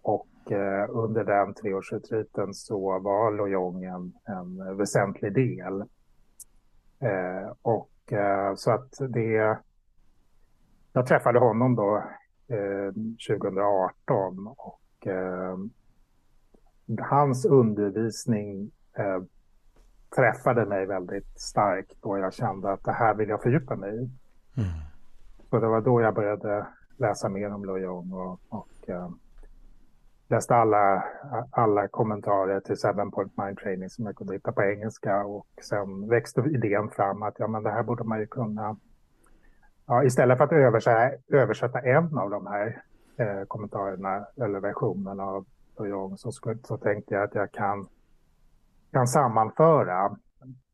[0.03, 0.29] Och
[0.89, 5.85] under den treårsretreaten så var Lojong en, en väsentlig del.
[7.63, 8.13] och
[8.57, 9.59] så att det...
[10.93, 12.03] Jag träffade honom då
[13.29, 14.81] 2018 och
[17.01, 19.23] hans undervisning eh,
[20.17, 24.11] träffade mig väldigt starkt och jag kände att det här vill jag fördjupa mig i.
[24.57, 24.71] Mm.
[25.51, 29.11] Så det var då jag började läsa mer om Lojong och, och eh,
[30.29, 31.05] läste alla,
[31.51, 36.09] alla kommentarer till Seven Point Mind Training som jag kunde hitta på engelska och sen
[36.09, 38.77] växte idén fram att ja, men det här borde man ju kunna
[39.87, 42.83] Ja, istället för att översätta, översätta en av de här
[43.17, 47.89] eh, kommentarerna eller versionerna av jag så, så tänkte jag att jag kan,
[48.93, 50.17] kan sammanföra,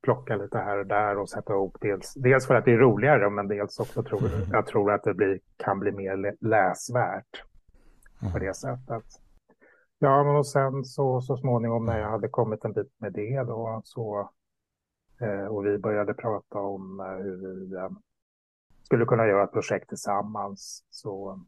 [0.03, 3.31] plocka lite här och där och sätta ihop dels, dels för att det är roligare
[3.31, 4.49] men dels också tror mm.
[4.53, 7.45] jag tror att det blir, kan bli mer läsvärt
[8.33, 9.05] på det sättet.
[9.99, 13.81] Ja, och sen så, så småningom när jag hade kommit en bit med det då
[13.85, 14.31] så
[15.21, 17.77] eh, och vi började prata om eh, hur vi
[18.91, 21.41] skulle kunna göra ett projekt tillsammans så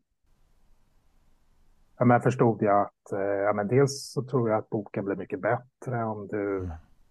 [1.98, 5.16] ja, men förstod jag att eh, ja, men dels så tror jag att boken blir
[5.16, 6.70] mycket bättre om du mm.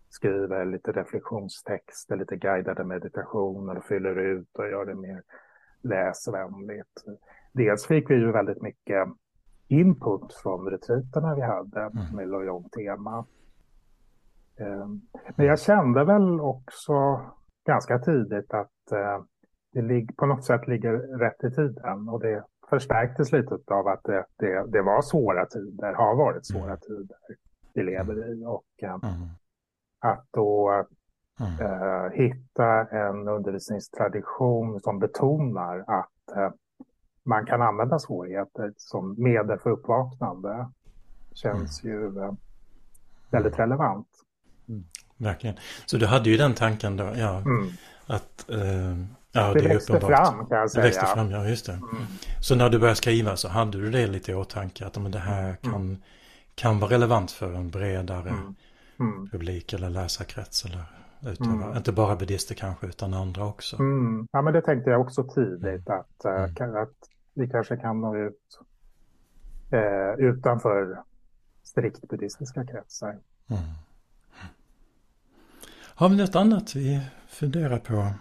[0.09, 5.23] skriver lite reflektionstexter, lite guidade meditationer och fyller ut och gör det mer
[5.81, 7.03] läsvänligt.
[7.53, 9.07] Dels fick vi ju väldigt mycket
[9.67, 12.15] input från retriterna vi hade mm.
[12.15, 13.25] med Lojong-tema.
[14.57, 15.01] Ehm,
[15.35, 17.21] men jag kände väl också
[17.65, 18.91] ganska tidigt att
[19.71, 24.25] det på något sätt ligger rätt i tiden och det förstärktes lite av att det,
[24.37, 26.79] det, det, var svåra tider, har varit svåra mm.
[26.79, 27.17] tider
[27.73, 28.45] vi lever i.
[28.45, 29.29] Och eh, mm.
[29.99, 30.85] att då
[31.39, 31.59] mm.
[31.59, 36.49] eh, hitta en undervisningstradition som betonar att eh,
[37.23, 40.69] man kan använda svårigheter som medel för uppvaknande
[41.33, 41.97] känns mm.
[41.97, 42.33] ju eh,
[43.29, 44.07] väldigt relevant.
[44.67, 44.83] Mm.
[45.17, 45.55] Verkligen.
[45.85, 47.67] Så du hade ju den tanken då, ja, mm.
[48.07, 48.95] att eh,
[49.31, 50.83] Ja, det, det växte fram kan jag säga.
[50.83, 51.71] Det växte fram, ja just det.
[51.71, 51.87] Mm.
[52.41, 55.19] Så när du började skriva så hade du det lite i åtanke att men det
[55.19, 55.57] här mm.
[55.61, 55.97] kan, mm.
[56.55, 58.55] kan vara relevant för en bredare mm.
[58.99, 59.29] mm.
[59.29, 60.83] publik eller läsarkrets eller
[61.31, 61.63] utövare.
[61.63, 61.77] Mm.
[61.77, 63.75] Inte bara buddister kanske utan andra också.
[64.31, 68.59] Ja men det tänkte jag också tidigt att, äh, att vi kanske kan nå ut
[69.71, 71.03] äh, utanför
[71.63, 73.17] strikt buddhistiska kretsar.
[75.95, 78.13] Har vi något annat vi funderar på?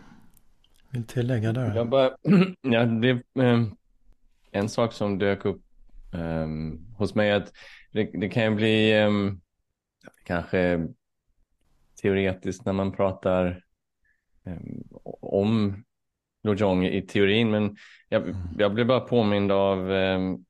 [0.91, 1.75] Vill tillägga där?
[1.77, 2.11] Jag bara,
[2.61, 3.65] ja, det, eh,
[4.51, 5.63] en sak som dök upp
[6.15, 6.49] eh,
[6.97, 7.53] hos mig att
[7.93, 9.11] det, det kan ju bli eh,
[10.25, 10.89] kanske
[12.03, 13.65] teoretiskt när man pratar
[14.45, 14.83] ehm,
[15.21, 15.85] om
[16.43, 17.77] Lojong i teorin, men
[18.09, 18.37] jag, mm.
[18.59, 20.45] jag blev bara påmind av ehm,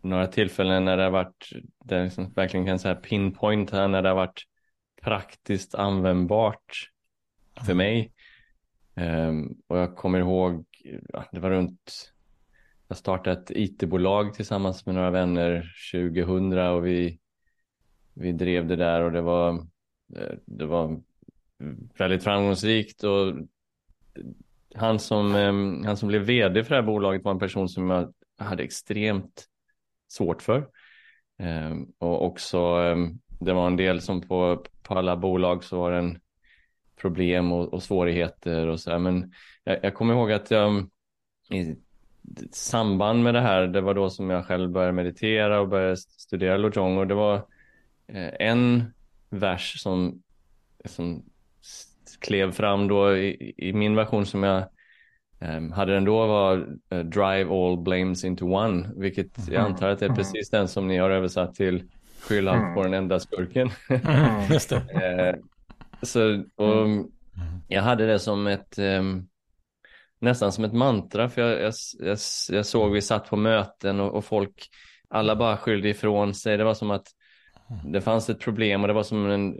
[0.00, 1.48] några tillfällen när det har varit,
[1.84, 4.42] där jag liksom verkligen kan säga pinpoint här, när det har varit
[5.02, 6.90] praktiskt användbart
[7.66, 8.13] för mig.
[8.96, 10.64] Um, och jag kommer ihåg,
[11.08, 12.12] ja, det var runt,
[12.88, 17.18] jag startade ett IT-bolag tillsammans med några vänner 2000 och vi,
[18.14, 19.54] vi drev det där och det var,
[20.16, 21.00] eh, det var
[21.98, 23.34] väldigt framgångsrikt och
[24.74, 27.90] han som, um, han som blev vd för det här bolaget var en person som
[27.90, 29.44] jag hade extremt
[30.08, 30.68] svårt för.
[31.38, 32.76] Um, och också,
[33.40, 36.18] det var en del som på, på alla bolag så var det en
[36.96, 38.98] problem och, och svårigheter och så här.
[38.98, 39.32] Men
[39.64, 40.88] jag, jag kommer ihåg att jag
[41.50, 41.76] i
[42.52, 46.56] samband med det här, det var då som jag själv började meditera och började studera
[46.56, 47.36] Lojong och det var
[48.06, 48.84] eh, en
[49.30, 50.22] vers som,
[50.84, 51.24] som
[52.20, 54.64] klev fram då i, i min version som jag
[55.40, 56.56] um, hade den då var
[56.92, 59.72] uh, Drive all blames into one, vilket jag mm.
[59.72, 61.84] antar att det är precis den som ni har översatt till
[62.20, 63.70] Skyll allt på den enda skurken.
[63.88, 65.34] Mm, uh,
[66.04, 66.92] Så, och mm.
[66.92, 67.08] mm.
[67.68, 69.28] Jag hade det som ett um,
[70.20, 74.14] nästan som ett mantra för jag, jag, jag, jag såg vi satt på möten och,
[74.14, 74.68] och, folk
[75.08, 76.56] alla bara skyllde ifrån sig.
[76.56, 77.06] Det var som att
[77.70, 77.92] mm.
[77.92, 79.56] det fanns ett problem och det var som en,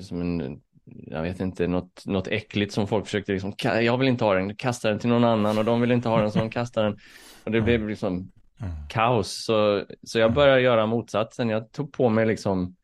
[0.00, 4.24] som en jag vet inte, något, något äckligt som folk försökte liksom, jag vill inte
[4.24, 6.50] ha den, kasta den till någon annan och de vill inte ha den så de
[6.50, 6.98] kastar den.
[7.44, 8.72] Och det blev liksom mm.
[8.88, 9.44] kaos.
[9.44, 11.48] Så, så jag började göra motsatsen.
[11.48, 12.76] Jag tog på mig liksom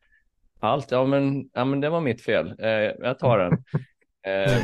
[0.67, 0.91] allt.
[0.91, 2.55] Ja men, ja, men det var mitt fel.
[2.59, 2.69] Eh,
[2.99, 3.53] jag tar den.
[4.23, 4.57] Eh,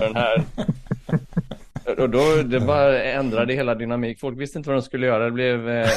[0.00, 0.42] den här.
[1.98, 4.20] Och då, det bara ändrade hela dynamik.
[4.20, 5.24] Folk visste inte vad de skulle göra.
[5.24, 5.68] Det blev...
[5.68, 5.88] Eh,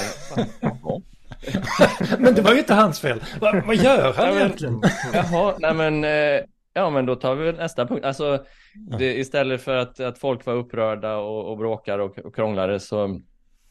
[2.20, 3.24] men det var ju inte hans fel.
[3.40, 4.82] Vad, vad gör han egentligen?
[5.14, 6.04] Jaha, nej men...
[6.04, 6.42] Eh,
[6.74, 8.06] ja, men då tar vi nästa punkt.
[8.06, 8.46] Alltså,
[9.00, 13.20] det, istället för att, att folk var upprörda och, och bråkade och, och krånglade så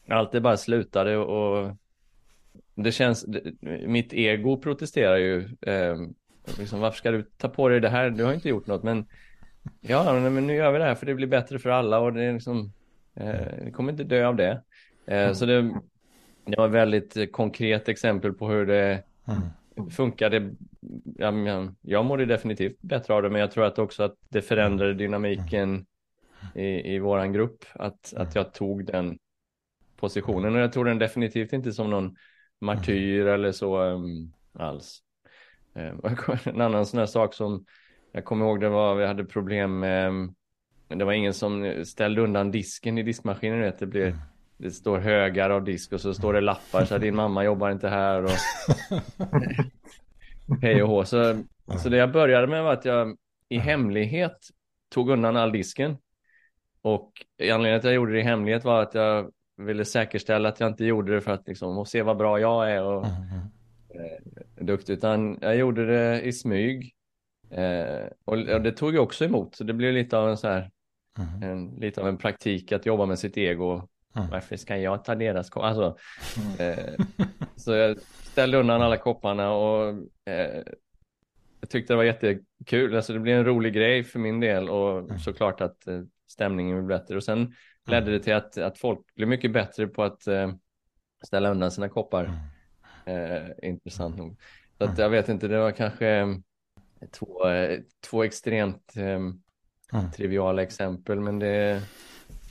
[0.09, 1.75] allt det bara slutade och
[2.83, 3.25] det känns,
[3.85, 5.49] mitt ego protesterar ju.
[5.61, 5.97] Eh,
[6.59, 8.09] liksom, varför ska du ta på dig det här?
[8.09, 9.05] Du har inte gjort något, men
[9.81, 12.23] ja, men nu gör vi det här för det blir bättre för alla och det
[12.23, 12.73] är liksom,
[13.15, 14.63] eh, vi kommer inte dö av det.
[15.05, 15.61] Eh, så det,
[16.45, 19.89] det var ett väldigt konkret exempel på hur det mm.
[19.89, 20.49] funkade.
[21.17, 21.33] Ja,
[21.81, 25.85] jag mådde definitivt bättre av det, men jag tror att också att det förändrade dynamiken
[26.55, 29.17] i, i våran grupp, att, att jag tog den
[29.97, 32.15] positionen och jag tror den definitivt inte som någon
[32.61, 33.33] martyr mm.
[33.33, 34.99] eller så um, alls.
[35.73, 36.01] Um,
[36.45, 37.65] en annan sån här sak som
[38.11, 40.35] jag kommer ihåg det var vi hade problem med um,
[40.97, 43.61] det var ingen som ställde undan disken i diskmaskinen.
[43.61, 44.19] Vet, det, blir, mm.
[44.57, 47.89] det står högar av disk och så står det lappar så din mamma jobbar inte
[47.89, 48.23] här.
[48.23, 48.31] Och...
[50.61, 51.05] Hej och hå.
[51.05, 51.43] Så,
[51.83, 53.17] så det jag började med var att jag
[53.49, 54.37] i hemlighet
[54.89, 55.97] tog undan all disken.
[56.81, 59.31] Och anledningen till att jag gjorde det i hemlighet var att jag
[59.65, 62.83] ville säkerställa att jag inte gjorde det för att liksom, se vad bra jag är
[62.83, 63.25] och mm.
[63.89, 66.93] eh, duktig, utan jag gjorde det i smyg.
[67.49, 70.47] Eh, och, och, det tog jag också emot, så det blev lite av en så
[70.47, 70.71] här,
[71.17, 71.51] mm.
[71.51, 73.87] en, lite av en praktik att jobba med sitt ego.
[74.15, 74.29] Mm.
[74.29, 75.67] Varför ska jag ta deras koppar?
[75.67, 75.97] Alltså,
[76.59, 77.05] eh,
[77.55, 79.87] så jag ställde undan alla kopparna och
[80.25, 80.63] eh,
[81.59, 82.95] jag tyckte det var jättekul.
[82.95, 85.19] Alltså det blev en rolig grej för min del och mm.
[85.19, 87.15] såklart att eh, stämningen blev bättre.
[87.15, 87.53] Och sen
[87.87, 90.53] ledde det till att, att folk blev mycket bättre på att eh,
[91.25, 92.31] ställa undan sina koppar.
[93.05, 94.37] Eh, intressant nog.
[94.77, 96.27] Så att jag vet inte, det var kanske eh,
[97.11, 101.81] två, eh, två extremt eh, triviala exempel, men det,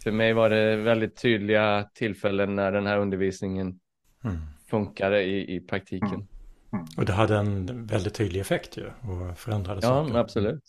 [0.03, 3.81] för mig var det väldigt tydliga tillfällen när den här undervisningen
[4.25, 4.37] mm.
[4.67, 6.29] funkade i, i praktiken.
[6.73, 6.87] Mm.
[6.97, 10.15] Och det hade en väldigt tydlig effekt ju och förändrade ja, saker.
[10.15, 10.63] Ja, absolut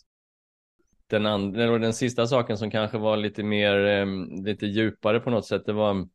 [1.12, 4.06] den, andra, den sista saken som kanske var lite mer, eh,
[4.44, 6.08] lite djupare på något sätt, det var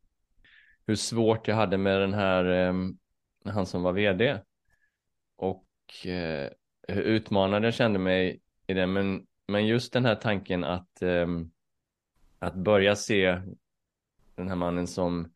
[0.88, 2.74] hur svårt jag hade med den här, eh,
[3.54, 4.40] han som var vd.
[5.36, 5.66] Och
[6.06, 6.50] eh,
[6.88, 8.88] hur utmanad jag kände mig i det.
[8.88, 11.04] Men, men just den här tanken att,
[12.40, 13.42] att börja se
[14.36, 15.32] den här mannen som,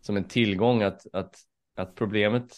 [0.00, 1.36] som en tillgång, att, att,
[1.76, 2.54] att problemet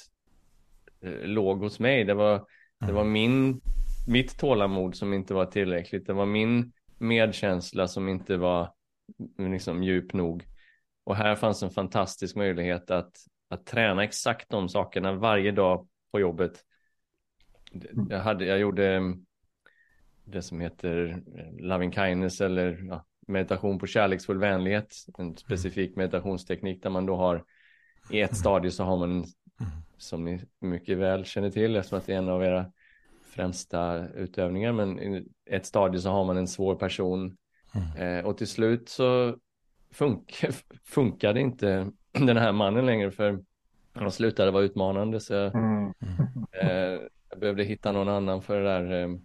[1.00, 2.04] eh, låg hos mig.
[2.04, 2.46] Det var,
[2.78, 3.12] det var mm.
[3.12, 3.60] min
[4.06, 6.06] mitt tålamod som inte var tillräckligt.
[6.06, 8.72] Det var min medkänsla som inte var
[9.38, 10.44] liksom djup nog.
[11.04, 13.16] Och här fanns en fantastisk möjlighet att,
[13.48, 16.64] att träna exakt de sakerna varje dag på jobbet.
[18.10, 19.14] Jag, hade, jag gjorde
[20.24, 21.22] det som heter
[21.58, 24.94] loving kindness eller ja, meditation på kärleksfull vänlighet.
[25.18, 27.44] En specifik meditationsteknik där man då har
[28.10, 29.24] i ett stadie så har man
[29.96, 32.72] som ni mycket väl känner till eftersom att det är en av era
[33.32, 37.36] främsta utövningar, men i ett stadie så har man en svår person
[37.74, 38.18] mm.
[38.18, 39.36] eh, och till slut så
[39.92, 40.44] funk
[40.84, 43.44] funkade inte den här mannen längre för
[43.94, 45.92] han slutade vara utmanande så jag, mm.
[46.52, 49.20] eh, jag behövde hitta någon annan för det där eh, mm.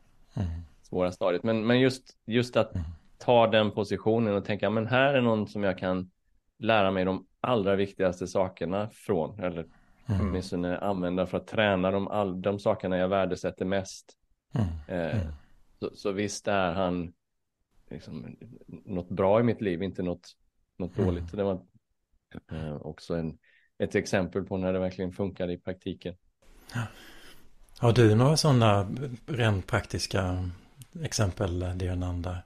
[0.82, 1.44] svåra stadiet.
[1.44, 2.88] Men, men just, just att mm.
[3.18, 6.12] ta den positionen och tänka, men här är någon som jag kan
[6.60, 9.66] lära mig de allra viktigaste sakerna från, eller
[10.10, 10.22] Mm.
[10.22, 14.18] Åtminstone använda för att träna de, all, de sakerna jag värdesätter mest.
[14.54, 14.68] Mm.
[14.88, 15.34] Eh, mm.
[15.80, 17.14] så, så visst är han
[17.90, 18.38] liksom,
[18.86, 20.36] något bra i mitt liv, inte något,
[20.78, 21.08] något mm.
[21.08, 21.32] dåligt.
[21.32, 21.62] Det var
[22.52, 23.38] eh, också en,
[23.78, 26.16] ett exempel på när det verkligen funkade i praktiken.
[27.80, 28.90] Har du några sådana
[29.26, 30.50] rent praktiska
[31.02, 32.38] exempel, Dionanda?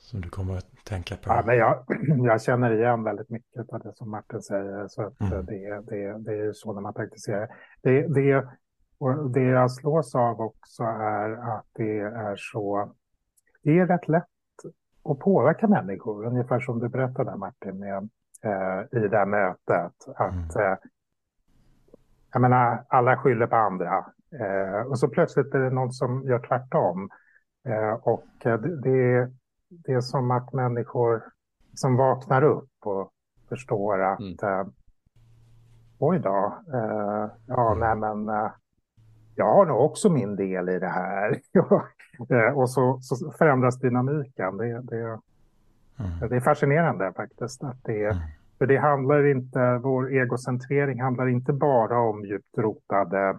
[0.00, 1.22] Som du kommer att tänka på?
[1.26, 1.84] Ja, men jag,
[2.26, 4.88] jag känner igen väldigt mycket av det som Martin säger.
[4.88, 5.46] Så att mm.
[5.46, 7.48] det, det, det är så när man praktiserar.
[7.82, 8.46] Det, det,
[8.98, 12.92] och det jag slås av också är att det är så...
[13.62, 14.24] Det är rätt lätt
[15.04, 18.08] att påverka människor, ungefär som du berättade Martin med,
[18.42, 20.08] eh, i det här mötet.
[20.16, 20.72] Att mm.
[20.72, 20.78] eh,
[22.32, 24.06] jag menar, alla skyller på andra.
[24.40, 27.10] Eh, och så plötsligt är det någon som gör tvärtom.
[27.68, 29.30] Eh, och det, det,
[29.84, 31.22] det är som att människor
[31.74, 33.12] som vaknar upp och
[33.48, 34.36] förstår att mm.
[34.42, 34.66] eh,
[35.98, 37.78] oj då, eh, ja mm.
[37.78, 38.50] nej men eh,
[39.34, 41.40] jag har nog också min del i det här.
[42.30, 44.56] Eh, och så, så, förändras dynamiken.
[44.56, 45.20] Det, det, mm.
[46.28, 47.64] det är fascinerande faktiskt.
[47.64, 48.16] Att det, mm.
[48.58, 53.38] För det handlar inte, vår egocentrering handlar inte bara om djupt rotade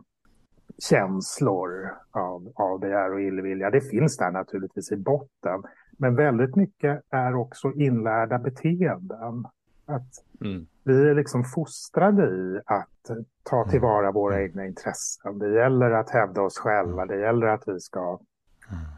[0.77, 3.69] känslor av, av begär och illvilja.
[3.69, 5.63] Det finns där naturligtvis i botten.
[5.97, 9.45] Men väldigt mycket är också inlärda beteenden.
[9.85, 10.67] Att mm.
[10.83, 13.69] Vi är liksom fostrade i att ta mm.
[13.69, 14.45] tillvara våra mm.
[14.45, 15.39] egna intressen.
[15.39, 17.01] Det gäller att hävda oss själva.
[17.01, 17.07] Mm.
[17.07, 18.19] Det gäller att vi ska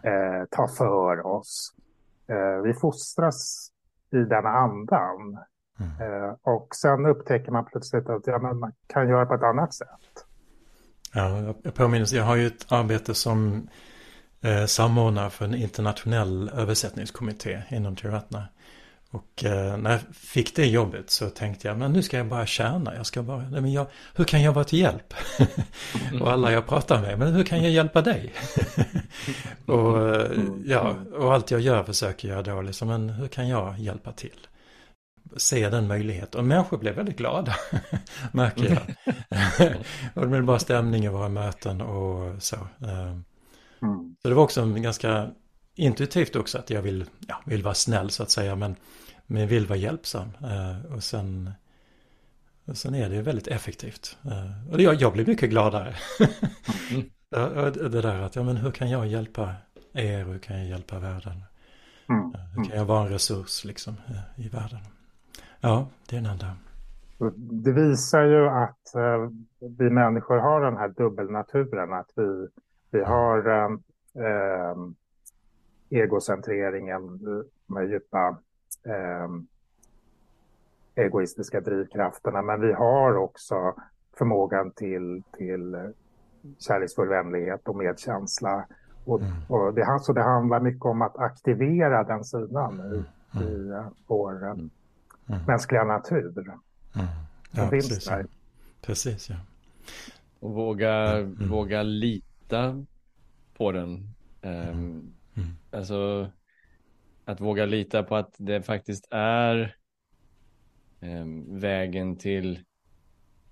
[0.04, 1.74] eh, ta för oss.
[2.28, 3.70] Eh, vi fostras
[4.12, 5.38] i denna andan.
[5.80, 10.26] Eh, och sen upptäcker man plötsligt att ja, man kan göra på ett annat sätt.
[11.14, 13.68] Ja, jag påminner jag har ju ett arbete som
[14.42, 18.48] eh, samordnare för en internationell översättningskommitté inom Tiratna.
[19.12, 22.46] Och eh, när jag fick det jobbet så tänkte jag, men nu ska jag bara
[22.46, 22.96] tjäna.
[22.96, 25.14] Jag ska bara, men jag, hur kan jag vara till hjälp?
[26.22, 28.34] och alla jag pratar med, men hur kan jag hjälpa dig?
[29.66, 30.32] och, eh,
[30.66, 34.48] ja, och allt jag gör försöker jag då liksom, men hur kan jag hjälpa till?
[35.38, 36.40] Se den möjligheten.
[36.40, 37.56] Och människor blev väldigt glada,
[38.32, 39.16] märker jag.
[40.14, 42.58] och det blev bara stämning i våra möten och så.
[43.82, 44.16] Eh, mm.
[44.22, 45.32] Så det var också en ganska
[45.78, 48.56] intuitivt också att jag vill, ja, vill vara snäll så att säga.
[48.56, 48.76] Men,
[49.28, 50.28] men vill vara hjälpsam.
[50.44, 51.52] Uh, och, sen,
[52.66, 54.18] och sen är det väldigt effektivt.
[54.26, 55.96] Uh, och jag, jag blir mycket gladare.
[56.92, 57.10] mm.
[57.92, 59.56] det där att, ja men hur kan jag hjälpa
[59.94, 60.26] er?
[60.26, 61.44] Hur kan jag hjälpa världen?
[62.10, 62.26] Mm.
[62.26, 63.94] Uh, hur kan jag vara en resurs liksom
[64.36, 64.80] i världen?
[65.60, 66.56] Ja, det är den enda.
[67.64, 68.82] Det visar ju att
[69.78, 71.94] vi människor har den här dubbelnaturen.
[71.94, 72.48] Att vi,
[72.98, 74.96] vi har um,
[75.90, 77.20] egocentreringen
[77.66, 78.38] med djupa
[78.86, 79.30] eh,
[81.06, 82.42] egoistiska drivkrafterna.
[82.42, 83.76] Men vi har också
[84.18, 85.94] förmågan till, till
[86.60, 88.66] kärleksfull vänlighet och medkänsla.
[89.06, 89.34] Och, mm.
[89.48, 92.94] och det, så det handlar mycket om att aktivera den sidan mm.
[92.94, 94.70] i, i uh, vår uh, mm.
[95.48, 96.40] mänskliga natur.
[96.40, 97.08] Mm.
[97.52, 98.26] Ja, precis, där.
[98.82, 99.36] precis, ja.
[100.40, 101.50] Och våga, mm.
[101.50, 102.27] våga lita
[103.54, 104.14] på den.
[104.42, 105.58] Um, Mm.
[105.72, 106.30] Alltså
[107.26, 109.76] att våga lita på att det faktiskt är
[111.00, 112.60] eh, vägen till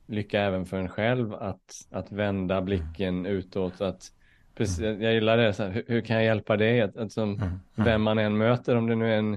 [0.08, 2.65] lycka även för en själv att, att vända mm.
[2.65, 3.31] blicken mm.
[3.31, 3.81] utåt.
[3.81, 4.12] Att,
[4.55, 5.01] precis, mm.
[5.01, 6.81] Jag gillar det, så här, hur, hur, kan jag hjälpa dig?
[6.81, 7.60] Att, att som, mm.
[7.75, 9.34] Vem man än möter, om det nu är en,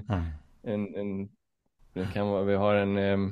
[0.63, 1.29] en, en
[1.93, 3.31] det kan vara, vi har en eh,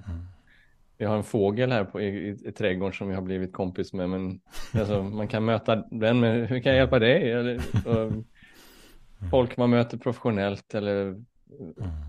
[0.98, 3.94] vi har en fågel här på, i, i, i trädgården som vi har blivit kompis
[3.94, 4.10] med.
[4.10, 4.40] Men
[4.74, 7.32] alltså, man kan möta den med, hur kan jag hjälpa dig?
[7.32, 8.12] Eller, och,
[9.22, 9.32] Mm.
[9.32, 11.24] folk man möter professionellt eller mm.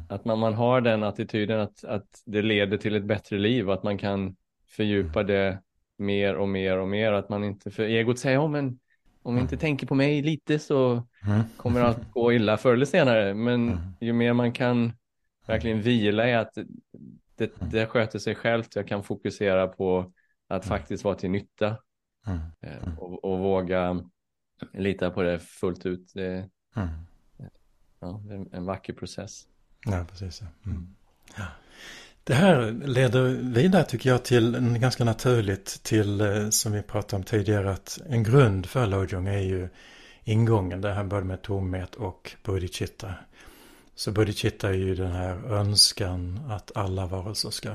[0.09, 3.74] att man, man har den attityden att, att det leder till ett bättre liv och
[3.74, 4.37] att man kan
[4.68, 5.27] fördjupa mm.
[5.27, 5.59] det
[5.98, 7.12] mer och mer och mer.
[7.12, 8.79] Att man inte, för egot säger, oh, men
[9.22, 11.03] om vi inte tänker på mig lite så
[11.57, 13.35] kommer allt gå illa förr eller senare.
[13.35, 14.92] Men ju mer man kan
[15.46, 16.59] verkligen vila i att
[17.38, 20.12] det, det sköter sig självt, jag kan fokusera på
[20.48, 21.79] att faktiskt vara till nytta
[22.61, 24.05] eh, och, och våga
[24.72, 26.12] lita på det fullt ut.
[26.14, 26.88] Det, Mm.
[28.01, 29.46] Ja, en, en vacker process.
[29.87, 30.42] Ja, precis.
[30.66, 30.94] Mm.
[31.37, 31.44] Ja.
[32.24, 37.22] Det här leder vidare tycker jag till ganska naturligt till, eh, som vi pratade om
[37.22, 39.68] tidigare, att en grund för Lojong är ju
[40.24, 43.14] ingången, det här både med tomhet och bodhicitta.
[43.98, 47.74] Så bodhicitta är ju den här önskan att alla varelser ska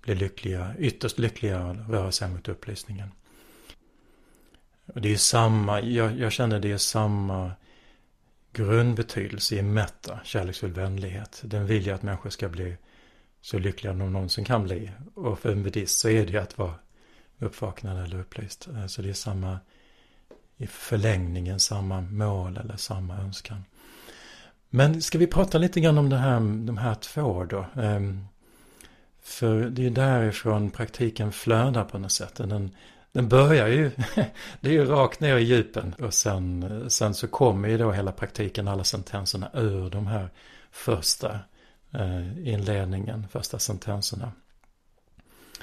[0.00, 3.08] bli lyckliga, ytterst lyckliga och röra sig mot upplysningen.
[4.86, 7.52] Och det är samma, jag, jag känner det är samma
[8.52, 11.40] grundbetydelse i metta, kärleksfull vänlighet.
[11.44, 12.76] Den vill ju att människor ska bli
[13.40, 14.90] så lyckliga de någonsin kan bli.
[15.14, 16.74] Och för en buddhist så är det ju att vara
[17.38, 18.68] uppvaknad eller upplyst.
[18.88, 19.58] Så det är samma,
[20.56, 23.64] i förlängningen samma mål eller samma önskan.
[24.76, 27.66] Men ska vi prata lite grann om det här, de här två då?
[27.76, 28.26] Ehm,
[29.22, 32.34] för det är därifrån praktiken flödar på något sätt.
[32.34, 32.70] Den,
[33.12, 33.90] den börjar ju,
[34.60, 38.12] det är ju rakt ner i djupen och sen, sen så kommer ju då hela
[38.12, 40.30] praktiken, alla sentenserna ur de här
[40.70, 41.38] första
[41.92, 44.32] eh, inledningen, första sentenserna.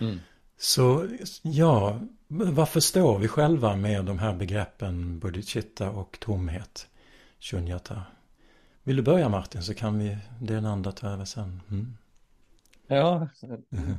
[0.01, 0.19] Mm.
[0.57, 1.07] Så
[1.41, 6.87] ja, vad förstår vi själva med de här begreppen bodhicitta och tomhet,
[7.39, 8.01] shunyata?
[8.83, 11.61] Vill du börja Martin så kan vi den andra ta över sen.
[11.71, 11.97] Mm.
[12.87, 13.29] Ja,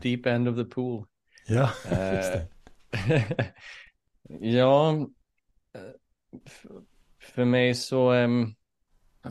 [0.03, 1.05] deep end of the pool.
[1.47, 1.71] Ja,
[2.15, 2.49] just det.
[4.41, 5.09] ja,
[7.21, 8.55] för mig så um,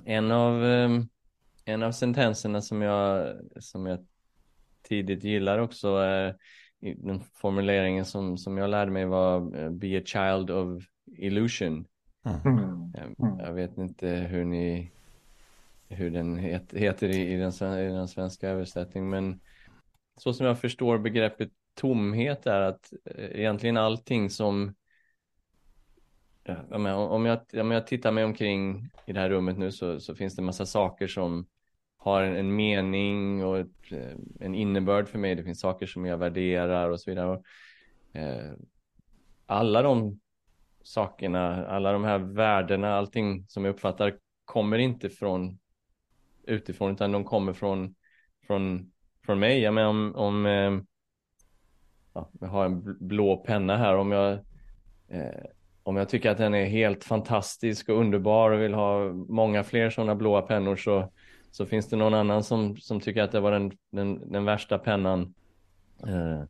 [0.06, 1.10] en av um,
[1.66, 4.06] en av sentenserna som jag som jag
[4.84, 6.36] tidigt gillar också är
[6.98, 10.84] den formuleringen som som jag lärde mig var uh, be a child of
[11.18, 11.86] illusion.
[12.26, 12.94] Mm.
[12.98, 13.40] Mm.
[13.40, 14.93] Jag vet inte hur ni
[15.88, 19.40] hur den heter i, i, den, i den svenska översättningen men
[20.18, 24.74] så som jag förstår begreppet tomhet är att eh, egentligen allting som
[26.46, 30.16] Ja, om, jag, om jag tittar mig omkring i det här rummet nu så, så
[30.16, 31.48] finns det en massa saker som
[31.98, 35.36] har en, en mening och ett, eh, en innebörd för mig.
[35.36, 37.42] Det finns saker som jag värderar och så vidare.
[38.14, 38.52] Eh,
[39.46, 40.20] alla de
[40.84, 45.60] sakerna, alla de här värdena, allting som jag uppfattar kommer inte från
[46.44, 47.96] utifrån utan de kommer från,
[48.48, 48.92] från,
[49.26, 49.60] från mig.
[49.60, 50.80] Jag menar om, om eh,
[52.14, 54.34] ja, jag har en blå penna här, om jag
[55.08, 55.46] eh,
[55.84, 59.90] om jag tycker att den är helt fantastisk och underbar och vill ha många fler
[59.90, 61.12] sådana blåa pennor så,
[61.52, 64.78] så finns det någon annan som, som tycker att det var den, den, den värsta
[64.78, 65.34] pennan
[66.08, 66.44] eh,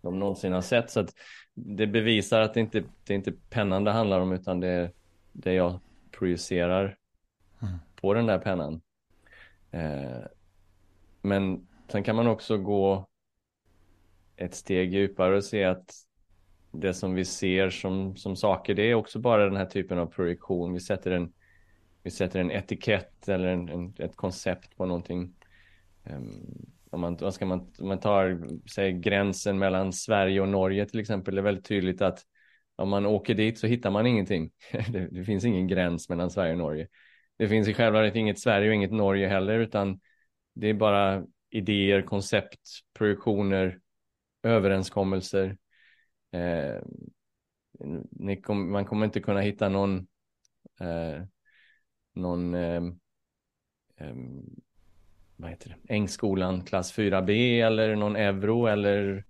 [0.00, 0.90] de någonsin har sett.
[0.90, 1.06] Så
[1.54, 4.92] det bevisar att det inte det är inte pennan det handlar om utan det är
[5.32, 6.96] det jag projicerar
[7.62, 7.74] mm.
[7.96, 8.80] på den där pennan.
[9.72, 10.24] Eh,
[11.22, 13.08] men sen kan man också gå
[14.36, 15.94] ett steg djupare och se att
[16.72, 20.06] det som vi ser som, som saker, det är också bara den här typen av
[20.06, 20.72] projektion.
[20.72, 21.32] Vi sätter en,
[22.02, 25.34] vi sätter en etikett eller en, en ett koncept på någonting.
[26.04, 30.86] Um, om man, vad ska man, om man tar säg, gränsen mellan Sverige och Norge
[30.86, 32.22] till exempel, det är väldigt tydligt att
[32.76, 34.50] om man åker dit så hittar man ingenting.
[34.88, 36.88] det, det, finns ingen gräns mellan Sverige och Norge.
[37.42, 40.00] Det finns i själva verket inget Sverige och inget Norge heller, utan
[40.54, 42.60] det är bara idéer, koncept,
[42.94, 43.80] projektioner,
[44.42, 45.56] överenskommelser.
[46.32, 46.76] Eh,
[48.42, 50.06] kom, man kommer inte kunna hitta någon,
[50.80, 51.22] eh,
[52.14, 52.82] någon eh,
[55.36, 59.24] vad heter det, Ängskolan klass 4B eller någon euro eller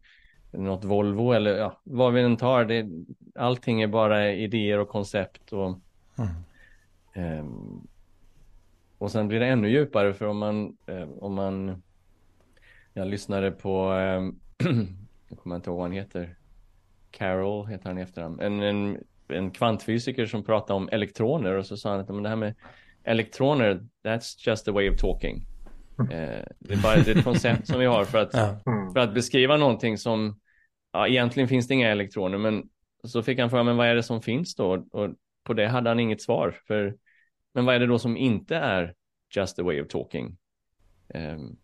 [0.51, 2.65] något Volvo eller ja, vad vi än tar.
[2.65, 2.87] Det,
[3.35, 5.81] allting är bara idéer och koncept och
[6.19, 7.89] mm.
[9.03, 11.83] Och sen blir det ännu djupare för om man, eh, om man
[12.93, 14.23] jag lyssnade på, eh,
[15.29, 16.37] jag kommer inte ihåg vad han heter,
[17.11, 18.99] Carol heter han i efternamn, en, en,
[19.29, 22.55] en kvantfysiker som pratade om elektroner och så sa han att men det här med
[23.05, 25.47] elektroner, that's just a way of talking.
[25.99, 28.33] Eh, det är bara ett koncept som vi har för att,
[28.93, 30.41] för att beskriva någonting som,
[30.93, 32.69] ja, egentligen finns det inga elektroner, men
[33.05, 34.87] så fick han fråga, men vad är det som finns då?
[34.93, 35.11] Och
[35.45, 36.95] på det hade han inget svar, för
[37.53, 38.95] men vad är det då som inte är
[39.37, 40.37] just a way of talking?
[41.15, 41.57] Um,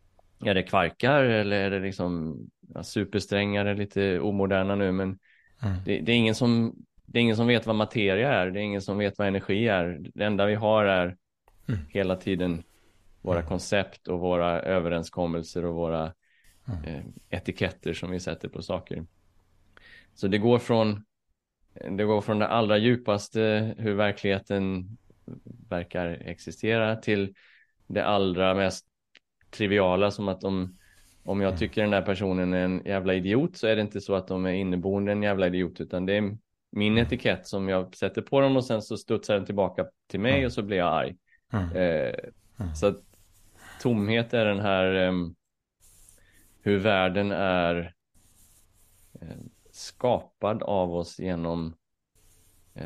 [0.44, 2.38] är det kvarkar eller är det liksom
[2.74, 5.18] ja, supersträngar, lite omoderna nu, men
[5.62, 5.76] mm.
[5.84, 6.74] det, det, är ingen som,
[7.06, 9.68] det är ingen som vet vad materia är, det är ingen som vet vad energi
[9.68, 9.98] är.
[10.14, 11.16] Det enda vi har är
[11.68, 11.80] mm.
[11.88, 12.62] hela tiden
[13.22, 13.48] våra mm.
[13.48, 16.12] koncept och våra överenskommelser och våra
[16.68, 16.84] mm.
[16.84, 19.06] eh, etiketter som vi sätter på saker.
[20.14, 21.04] Så det går från
[21.90, 24.88] det går från det allra djupaste hur verkligheten
[25.68, 27.34] verkar existera till
[27.86, 28.86] det allra mest
[29.50, 30.78] triviala som att om,
[31.24, 31.58] om jag mm.
[31.58, 34.46] tycker den där personen är en jävla idiot så är det inte så att de
[34.46, 36.36] är inneboende en jävla idiot utan det är
[36.70, 40.46] min etikett som jag sätter på dem och sen så studsar den tillbaka till mig
[40.46, 41.16] och så blir jag arg.
[41.52, 41.76] Mm.
[41.76, 42.14] Eh,
[42.74, 42.96] så att
[43.82, 45.34] tomhet är den här um,
[46.62, 47.94] hur världen är
[49.20, 51.74] um, skapad av oss genom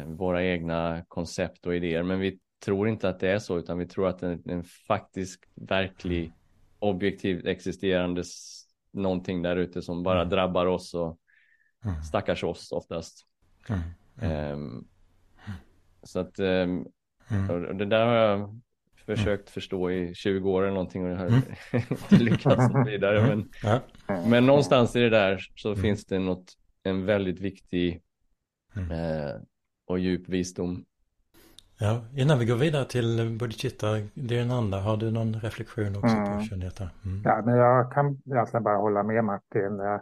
[0.07, 2.03] våra egna koncept och idéer.
[2.03, 4.65] Men vi tror inte att det är så, utan vi tror att det är en
[4.65, 6.33] faktisk, verklig,
[6.79, 8.23] objektivt existerande
[8.93, 10.29] någonting där ute som bara mm.
[10.29, 11.19] drabbar oss och
[11.85, 12.03] mm.
[12.03, 13.27] stackars oss oftast.
[13.69, 14.53] Mm.
[14.53, 14.89] Um,
[16.03, 16.87] så att um,
[17.51, 18.61] och det där har jag
[19.07, 21.43] försökt förstå i 20 år eller någonting och jag har mm.
[21.73, 23.21] inte lyckats vidare.
[23.21, 23.49] Mm.
[24.07, 25.83] Men, men någonstans i det där så mm.
[25.83, 28.03] finns det något, en väldigt viktig
[28.77, 28.91] mm.
[28.91, 29.35] eh,
[29.93, 30.85] och djup visdom.
[31.79, 34.81] Ja, innan vi går vidare till bodhicitta, det är en andra.
[34.81, 36.39] Har du någon reflektion också mm.
[36.39, 36.91] på Shaneta?
[37.05, 37.23] Mm.
[37.25, 39.81] Ja, men jag kan egentligen bara hålla med Martin.
[39.81, 40.01] Eh,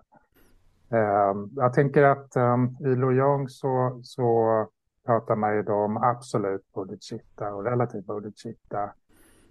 [0.98, 4.66] eh jag tänker att um, i Lojong så, så
[5.06, 8.82] pratar man ju då om absolut bodhicitta och relativ bodhicitta,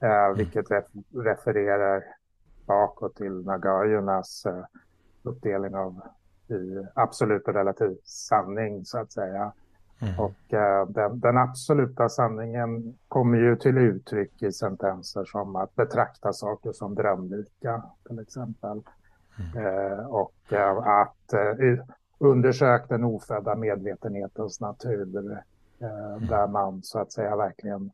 [0.02, 0.38] eh, mm.
[0.38, 0.86] vilket ref
[1.16, 2.04] refererar
[2.66, 4.66] bakåt till Nagayunas eh,
[5.24, 6.02] uppdelning av
[6.50, 9.54] i absolut och relativ sanning så att säga.
[10.02, 10.20] Mm.
[10.20, 16.34] Och eh, den, den, absoluta sanningen kommer ju till uttryck i sentenser som att betrakta
[16.34, 18.82] saker som drömlika till exempel.
[19.39, 19.66] Mm.
[19.66, 21.86] Eh, och eh, att eh,
[22.18, 25.32] undersök den ofödda medvetenhetens natur.
[25.80, 26.28] Eh, mm.
[26.28, 27.91] Där man så att säga verkligen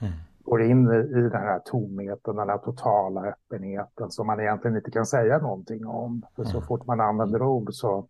[0.00, 0.12] mm.
[0.44, 4.90] går in i, i den här tomheten, den här totala öppenheten som man egentligen inte
[4.90, 6.22] kan säga någonting om.
[6.36, 6.66] För så mm.
[6.66, 8.06] fort man använder ord så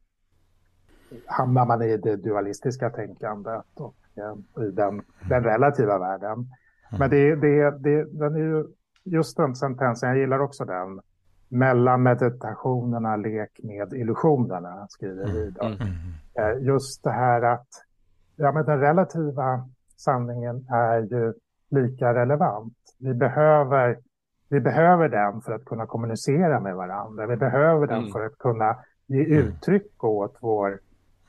[1.26, 3.64] hamnar man i det dualistiska tänkandet.
[3.74, 6.32] Och eh, i den, den relativa världen.
[6.32, 6.98] Mm.
[6.98, 8.66] Men det, det, det, den är ju,
[9.04, 11.00] just den sentensen, jag gillar också den.
[11.48, 15.36] Mellan meditationerna, lek med illusionerna, skriver mm.
[15.36, 15.66] Vidar.
[15.66, 15.78] Mm.
[16.34, 17.68] Eh, just det här att
[18.36, 21.34] ja, men den relativa sanningen är ju
[21.70, 22.74] lika relevant.
[22.98, 23.98] Vi behöver,
[24.48, 27.26] vi behöver den för att kunna kommunicera med varandra.
[27.26, 28.12] Vi behöver den mm.
[28.12, 28.76] för att kunna
[29.06, 30.78] ge uttryck åt vår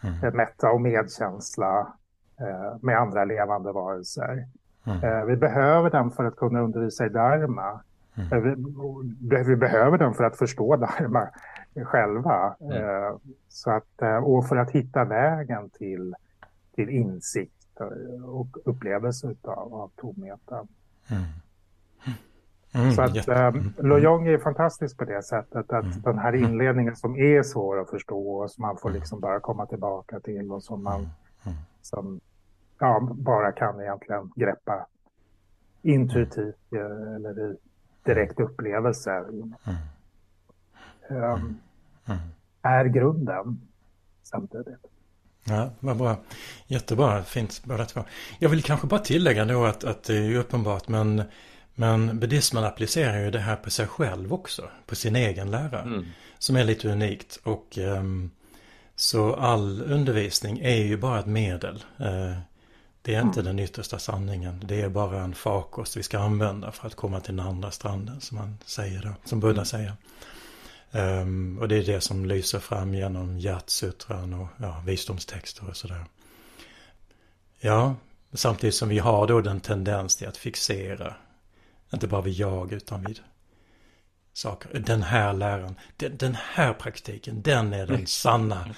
[0.04, 0.24] mm.
[0.24, 1.94] Eh, mätta och medkänsla
[2.40, 4.48] eh, med andra levande varelser.
[4.86, 5.04] Mm.
[5.04, 7.82] Eh, vi behöver den för att kunna undervisa i dharma.
[8.16, 8.66] Mm.
[9.22, 11.28] Vi, vi, behöver den för att förstå dharma
[11.84, 12.56] själva.
[12.60, 13.20] Mm.
[13.50, 16.16] Så att, och för att hitta vägen till,
[16.76, 17.54] till insikt
[18.24, 20.68] och upplevelse av, av tomheten.
[22.78, 22.92] Mm.
[22.92, 23.52] Så att eh.
[23.78, 26.02] Lojong är fantastisk på det sättet att mm.
[26.02, 26.50] den här mm.
[26.52, 30.52] inledningen som är svår att förstå och som man får liksom bara komma tillbaka till
[30.52, 31.10] och som man
[31.82, 32.20] som,
[32.80, 34.88] ja, bara kan egentligen greppa
[35.82, 37.56] intuitivt eh, eller i
[38.04, 39.26] direkt upplevelse.
[41.10, 41.60] Um,
[42.62, 43.62] är grunden
[44.24, 44.86] samtidigt.
[45.44, 46.18] Ja, vad bra.
[46.68, 48.02] Jättebra, fint båda två.
[48.40, 51.24] Jag vill kanske bara tillägga då att, att det är uppenbart men,
[51.80, 54.70] men buddhismen applicerar ju det här på sig själv också.
[54.86, 55.82] På sin egen lära.
[55.82, 56.06] Mm.
[56.38, 57.40] Som är lite unikt.
[57.44, 58.32] Och um,
[58.96, 61.84] så all undervisning är ju bara ett medel.
[62.02, 62.38] Uh,
[63.02, 63.56] det är inte mm.
[63.56, 64.64] den yttersta sanningen.
[64.66, 68.22] Det är bara en farkost vi ska använda för att komma till den andra stranden
[68.22, 69.14] som man säger då.
[69.26, 69.66] Som Buddha mm.
[69.66, 69.94] säger.
[70.92, 76.06] Um, och det är det som lyser fram genom hjärtsutran och ja, visdomstexter och sådär.
[77.60, 77.96] Ja,
[78.34, 81.16] samtidigt som vi har då den tendens till att fixera,
[81.94, 83.20] inte bara vid jag utan vid
[84.34, 84.80] saker.
[84.80, 88.06] Den här läran, den, den här praktiken, den är den mm.
[88.06, 88.76] sanna.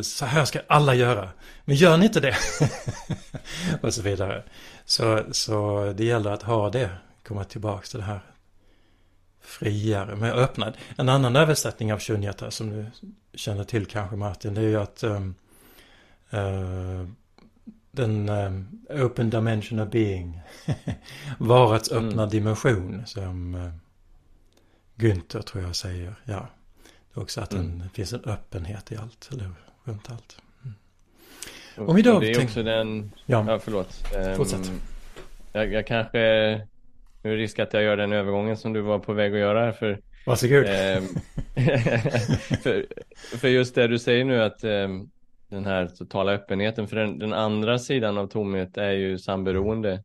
[0.00, 1.30] Så här ska alla göra.
[1.64, 2.36] Men gör ni inte det?
[3.82, 4.42] och så vidare.
[4.84, 6.90] Så, så det gäller att ha det,
[7.22, 8.20] komma tillbaka till det här
[9.40, 10.76] friare, mer öppnad.
[10.96, 12.86] En annan översättning av shunyata som du
[13.34, 15.34] känner till kanske Martin, det är ju att um,
[16.34, 17.08] uh,
[18.02, 20.40] den um, open dimension of being,
[21.38, 22.08] varets mm.
[22.08, 22.30] öppna mm.
[22.30, 23.70] dimension som uh,
[24.96, 26.48] Günther tror jag säger, ja.
[26.84, 27.78] Det är också att mm.
[27.78, 29.50] det finns en öppenhet i allt, eller
[29.84, 30.36] runt allt.
[30.64, 31.88] Mm.
[31.88, 32.48] Om vi då det är tänk...
[32.48, 34.04] också den, ja, ja förlåt.
[34.36, 34.68] Fortsätt.
[34.68, 34.80] Um,
[35.52, 36.18] jag, jag kanske
[37.22, 39.38] nu är det risk att jag gör den övergången som du var på väg att
[39.38, 40.64] göra här för Varsågod.
[40.64, 41.02] Eh,
[42.62, 42.86] för,
[43.36, 44.88] för just det du säger nu att eh,
[45.48, 50.04] den här totala öppenheten, för den, den, andra sidan av tomhet är ju samberoende.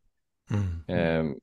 [0.51, 0.99] Mm.
[0.99, 1.35] Eh,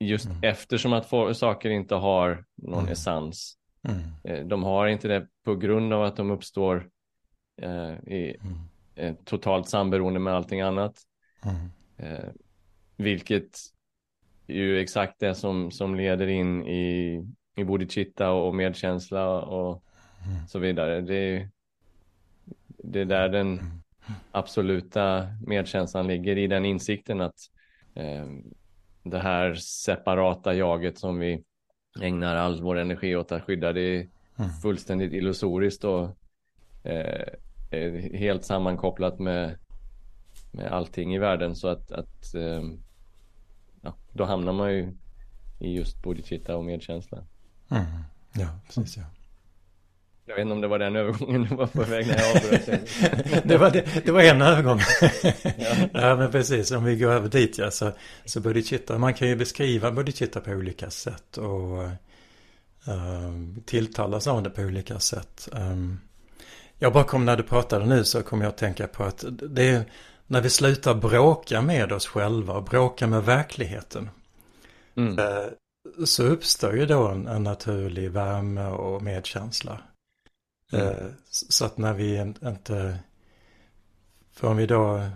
[0.00, 0.38] just mm.
[0.42, 2.92] eftersom att få, saker inte har någon mm.
[2.92, 3.58] essens.
[3.88, 4.00] Mm.
[4.24, 6.88] Eh, de har inte det på grund av att de uppstår
[7.62, 8.36] eh, i
[8.96, 9.16] mm.
[9.24, 10.96] totalt samberoende med allting annat.
[11.44, 11.70] Mm.
[11.96, 12.28] Eh,
[12.96, 13.58] vilket
[14.46, 17.22] ju exakt det som, som leder in i,
[17.56, 19.84] i bodhicitta och medkänsla och
[20.48, 21.00] så vidare.
[21.00, 21.48] Det,
[22.84, 23.60] det är där den
[24.32, 27.36] absoluta medkänslan ligger i den insikten att
[27.94, 28.26] eh,
[29.02, 31.44] det här separata jaget som vi
[32.00, 34.08] ägnar all vår energi åt att skydda det är
[34.38, 34.50] mm.
[34.50, 36.16] fullständigt illusoriskt och
[36.84, 37.28] eh,
[38.12, 39.58] helt sammankopplat med,
[40.52, 42.62] med allting i världen så att, att eh,
[43.82, 44.96] ja, då hamnar man ju
[45.60, 47.18] i just bodhicitta och medkänsla.
[47.70, 47.84] Mm.
[48.34, 49.04] Ja, precis ja.
[50.26, 53.44] Jag vet inte om det var den övergången du var på väg när jag avbröt.
[53.44, 54.80] det, var det, det var en övergång.
[55.42, 55.74] ja.
[55.92, 56.70] ja, men precis.
[56.70, 57.70] Om vi går över dit ja.
[57.70, 57.92] Så,
[58.24, 61.36] så bodhicitta, man kan ju beskriva bodhicitta på olika sätt.
[61.36, 61.92] Och uh,
[63.66, 65.48] tilltalas av det på olika sätt.
[65.52, 66.00] Um,
[66.78, 69.68] jag bara kom när du pratade nu så kom jag att tänka på att det
[69.68, 69.84] är
[70.26, 74.10] när vi slutar bråka med oss själva och bråka med verkligheten.
[74.96, 75.18] Mm.
[75.18, 75.46] Eh,
[76.04, 79.80] så uppstår ju då en, en, naturlig värme och medkänsla.
[80.72, 80.86] Mm.
[80.86, 82.98] Eh, så att när vi inte,
[84.32, 85.10] för om vi då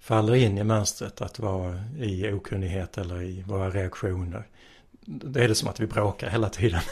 [0.00, 4.46] faller in i mönstret att vara i okunnighet eller i våra reaktioner.
[5.00, 6.80] Då är det som att vi bråkar hela tiden.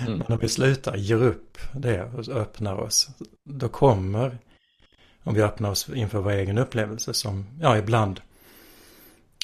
[0.00, 0.18] Mm.
[0.18, 3.08] Men om vi slutar, ger upp det och öppnar oss.
[3.44, 4.38] Då kommer
[5.22, 8.20] om vi öppnar oss inför vår egen upplevelse som, ja ibland,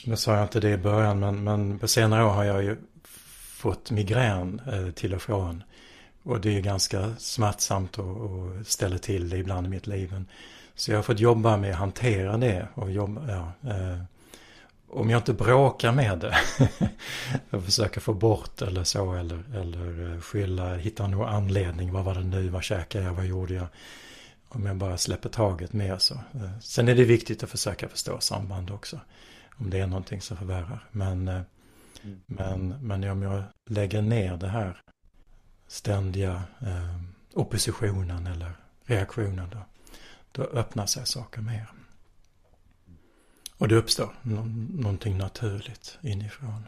[0.04, 2.76] nu sa jag inte det i början, men, men på senare år har jag ju
[3.56, 5.62] fått migrän eh, till och från.
[6.28, 10.24] Och det är ganska smärtsamt och, och ställer till det ibland i mitt liv.
[10.74, 14.02] Så jag har fått jobba med att hantera det och jobba, ja, eh,
[14.90, 16.38] om jag inte bråkar med det
[17.56, 22.14] och försöker få bort eller så eller, eller eh, skylla, hitta någon anledning, vad var
[22.14, 23.66] det nu, vad käkade jag, vad gjorde jag?
[24.48, 26.14] om jag bara släpper taget mer så.
[26.14, 29.00] Eh, sen är det viktigt att försöka förstå samband också.
[29.56, 30.88] Om det är någonting som förvärrar.
[30.90, 31.40] Men, eh,
[32.02, 32.20] mm.
[32.26, 34.80] men, men om jag lägger ner det här
[35.68, 37.00] ständiga eh,
[37.34, 38.52] oppositionen eller
[38.84, 39.58] reaktionen då,
[40.32, 41.70] då öppnar sig saker mer.
[43.58, 44.12] Och det uppstår
[44.82, 46.62] någonting naturligt inifrån.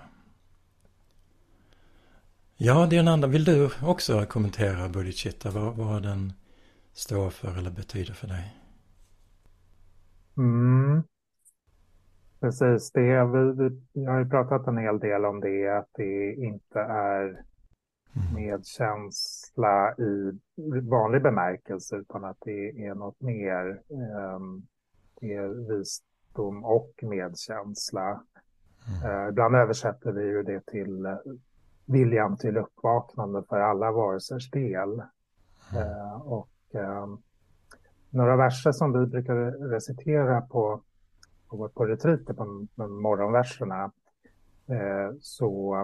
[2.57, 3.31] Ja, det är en annan.
[3.31, 5.51] Vill du också kommentera bodhicitta?
[5.51, 6.33] Vad, vad den
[6.93, 8.57] står för eller betyder för dig?
[10.37, 11.03] Mm.
[12.41, 16.81] Precis, det, vi, vi, har ju pratat en hel del om det, att det inte
[16.81, 17.45] är
[18.35, 20.39] medkänsla i
[20.83, 23.83] vanlig bemärkelse, utan att det är något mer.
[25.21, 28.23] Det är visdom och medkänsla.
[28.89, 29.23] Mm.
[29.23, 31.17] Uh, ibland översätter vi ju det till uh,
[31.87, 35.03] viljan till uppvaknande för alla varelsers del.
[35.73, 35.89] Mm.
[35.89, 37.07] Uh, och eh,
[38.11, 39.35] några verser som vi brukar
[39.69, 40.83] recitera på,
[41.49, 43.93] på, på retriter, på, på morgonverserna,
[44.67, 45.77] eh, så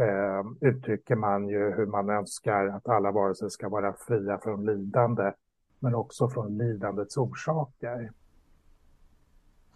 [0.00, 5.32] eh, uttrycker man ju hur man önskar att alla varelser ska vara fria från lidande,
[5.78, 8.10] men också från lidandets orsaker.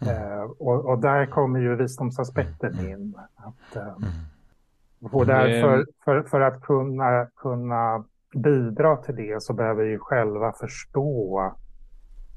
[0.01, 0.15] Mm.
[0.15, 2.91] Eh, och, och, där kommer ju visdomsaspekten mm.
[2.91, 3.15] in.
[3.35, 5.13] Att, eh, mm.
[5.13, 8.05] Och därför, för, för att kunna, kunna
[8.35, 11.41] bidra till det så behöver vi själva förstå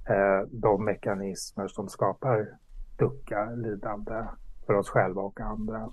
[0.08, 2.48] eh, de mekanismer som skapar
[2.98, 4.24] ducka, lidande
[4.66, 5.90] för oss själva och andra.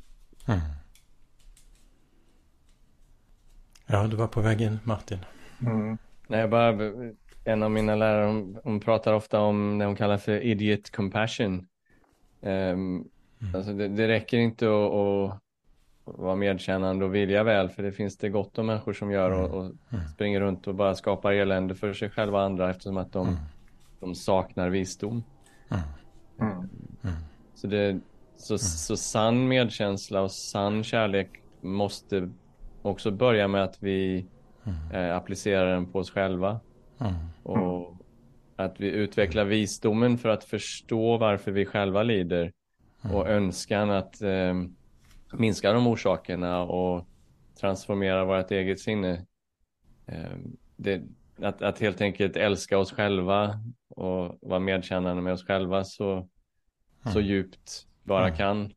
[0.48, 0.60] Mm.
[3.86, 5.20] Ja, du var på väg in, Martin.
[5.62, 5.98] Mm.
[6.28, 6.92] Nej, bara,
[7.44, 11.68] en av mina lärare, hon, hon, pratar ofta om det hon kallar för idiot compassion.
[12.42, 13.08] Um, mm.
[13.54, 15.40] alltså det, det, räcker inte att, att
[16.04, 19.50] vara medkännande och vilja väl, för det finns det gott om människor som gör och,
[19.50, 20.08] och mm.
[20.14, 23.40] springer runt och bara skapar elände för sig själva och andra eftersom att de, mm.
[24.00, 25.24] de saknar visdom.
[25.70, 25.84] Mm.
[27.02, 27.16] mm.
[27.56, 28.00] Så, det,
[28.38, 28.60] så, mm.
[28.60, 31.30] så sann medkänsla och sann kärlek
[31.62, 32.30] måste
[32.86, 34.26] också börja med att vi
[34.94, 36.60] eh, applicerar den på oss själva.
[37.44, 37.98] Och
[38.56, 42.52] att vi utvecklar visdomen för att förstå varför vi själva lider
[43.14, 44.54] och önskan att eh,
[45.34, 47.08] minska de orsakerna och
[47.60, 49.26] transformera vårt eget sinne.
[50.06, 51.02] Ehm, det,
[51.38, 53.60] att, att helt enkelt älska oss själva
[53.90, 57.14] och vara medkännande med oss själva så, mm.
[57.14, 58.38] så djupt bara mm.
[58.38, 58.74] kan.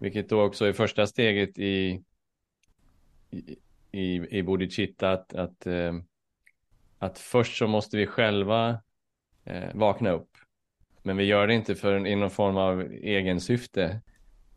[0.00, 2.02] Vilket då också är första steget i,
[3.92, 6.04] i, i, bodhicitta att, att, ehm,
[6.98, 8.78] att först så måste vi själva
[9.44, 10.30] eh, vakna upp.
[11.02, 14.00] Men vi gör det inte för i någon form av egen syfte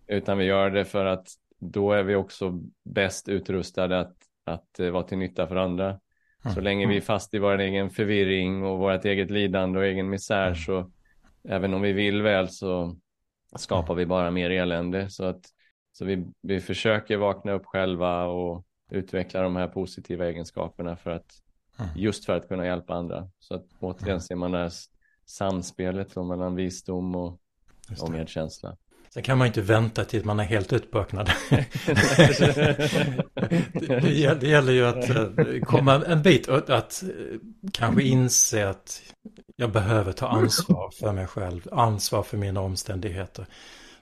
[0.08, 1.28] utan vi gör det för att
[1.60, 5.86] då är vi också bäst utrustade att, att uh, vara till nytta för andra.
[5.86, 6.56] Mm.
[6.56, 10.10] Så länge vi är fast i vår egen förvirring och vårt eget lidande och egen
[10.10, 10.56] misär mm.
[10.56, 10.92] så
[11.50, 12.98] även om vi vill väl så
[13.56, 15.10] skapar vi bara mer elände.
[15.10, 15.42] Så, att,
[15.92, 21.42] så vi, vi försöker vakna upp själva och utveckla de här positiva egenskaperna för att
[21.80, 21.92] mm.
[21.96, 23.30] just för att kunna hjälpa andra.
[23.40, 24.72] Så att återigen ser man det här
[25.26, 27.40] samspelet mellan visdom och,
[28.02, 28.78] och medkänsla.
[29.10, 31.32] Sen kan man inte vänta tills man är helt utböknad.
[33.74, 37.40] det, det, det, gäller ju att uh, komma en bit och att uh,
[37.74, 39.02] kanske inse att
[39.56, 43.46] jag behöver ta ansvar för mig själv, ansvar för mina omständigheter.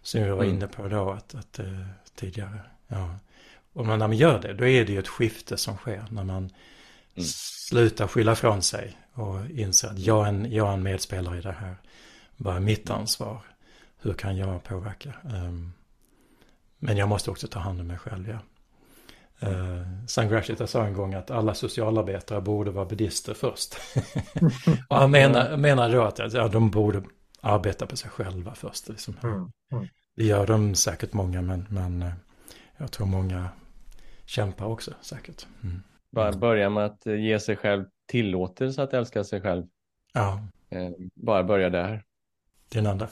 [0.01, 0.55] Som jag var mm.
[0.55, 2.59] inne på då att, att uh, tidigare.
[2.87, 3.15] Ja.
[3.75, 6.37] Och när man gör det, då är det ju ett skifte som sker när man
[7.15, 7.27] mm.
[7.27, 11.41] slutar skylla från sig och inser att jag är en, jag är en medspelare i
[11.41, 11.75] det här.
[12.37, 13.41] Vad är mitt ansvar?
[14.05, 15.13] hur kan jag påverka?
[15.23, 15.73] Um,
[16.79, 18.39] men jag måste också ta hand om mig själv, ja.
[19.49, 23.75] Uh, Sangrashita sa en gång att alla socialarbetare borde vara buddister först.
[24.89, 27.03] och han menar, menar då att ja, de borde
[27.41, 28.89] arbeta på sig själva först.
[28.89, 29.17] Liksom.
[29.23, 29.51] Mm.
[29.71, 29.87] Mm.
[30.15, 32.13] Det gör de säkert många, men, men uh,
[32.77, 33.49] jag tror många
[34.25, 35.47] kämpar också säkert.
[35.63, 35.75] Mm.
[36.09, 39.65] Bara börja med att ge sig själv tillåtelse att älska sig själv.
[40.13, 40.39] Ja.
[40.75, 42.03] Uh, bara börja där.
[42.69, 43.07] Din andra?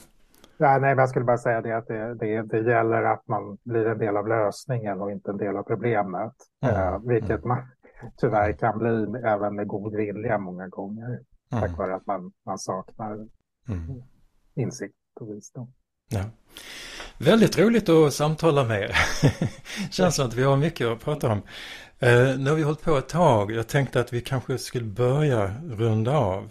[0.56, 3.86] Ja, nej, jag skulle bara säga det att det, det, det, gäller att man blir
[3.86, 6.32] en del av lösningen och inte en del av problemet.
[6.62, 6.76] Mm.
[6.76, 7.48] Eh, vilket mm.
[7.48, 7.58] man
[8.16, 11.06] tyvärr kan bli även med god vilja många gånger.
[11.06, 11.60] Mm.
[11.60, 13.12] Tack vare att man, man saknar
[13.68, 14.02] mm.
[14.54, 15.72] insikt och visdom.
[16.08, 16.24] Ja.
[17.18, 18.96] Väldigt roligt att samtala med er.
[19.90, 21.42] Känns som att vi har mycket att prata om.
[21.98, 23.52] Eh, nu har vi hållit på ett tag.
[23.52, 26.50] Jag tänkte att vi kanske skulle börja runda av.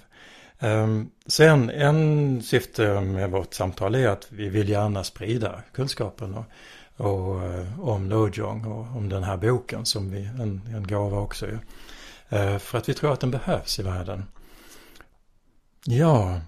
[0.59, 6.45] Ehm, sen en syfte med vårt samtal är att vi vill gärna sprida kunskapen och,
[7.07, 11.45] och, eh, om Lojong och om den här boken som vi, en, en gåva också
[11.45, 11.59] är.
[12.29, 14.25] Eh, för att vi tror att den behövs i världen.
[15.85, 16.41] Ja,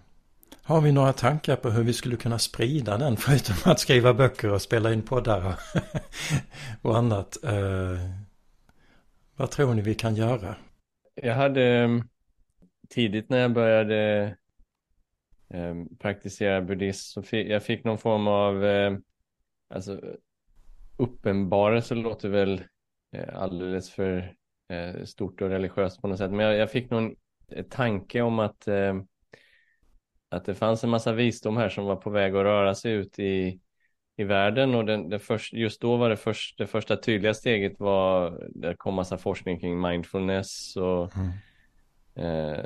[0.68, 4.52] har vi några tankar på hur vi skulle kunna sprida den förutom att skriva böcker
[4.52, 5.82] och spela in poddar och,
[6.90, 7.44] och annat?
[7.44, 8.00] Eh,
[9.36, 10.56] vad tror ni vi kan göra?
[11.16, 11.90] Jag hade eh,
[12.90, 14.36] tidigt när jag började
[15.50, 18.98] eh, praktisera buddhism så fick jag fick någon form av eh,
[19.74, 20.02] alltså
[20.98, 22.64] uppenbarelse låter väl
[23.16, 24.34] eh, alldeles för
[24.70, 26.32] eh, stort och religiöst på något sätt.
[26.32, 27.16] Men jag, jag fick någon
[27.70, 28.96] tanke om att eh,
[30.30, 33.20] att det fanns en massa visdom här som var på väg att röra sig ut
[33.20, 33.60] i,
[34.18, 37.80] i världen och den, den först, just då var det, först, det första tydliga steget
[37.80, 41.32] var, det kom massa forskning kring mindfulness och mm.
[42.16, 42.66] eh,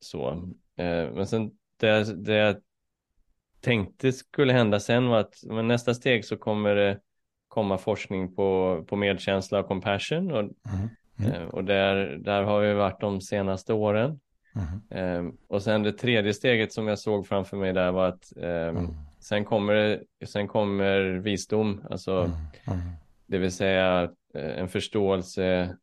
[0.00, 0.30] så.
[0.76, 2.56] Eh, men sen det, det jag
[3.60, 7.00] tänkte skulle hända sen var att men nästa steg så kommer det
[7.48, 10.88] komma forskning på, på medkänsla och compassion och, mm.
[11.18, 11.32] Mm.
[11.32, 14.20] Eh, och där, där har vi varit de senaste åren.
[14.54, 15.28] Mm.
[15.28, 18.68] Eh, och sen det tredje steget som jag såg framför mig där var att eh,
[18.68, 18.94] mm.
[19.20, 22.36] sen, kommer, sen kommer visdom, alltså mm.
[22.66, 22.90] Mm.
[23.26, 24.02] det vill säga
[24.34, 25.76] eh, en förståelse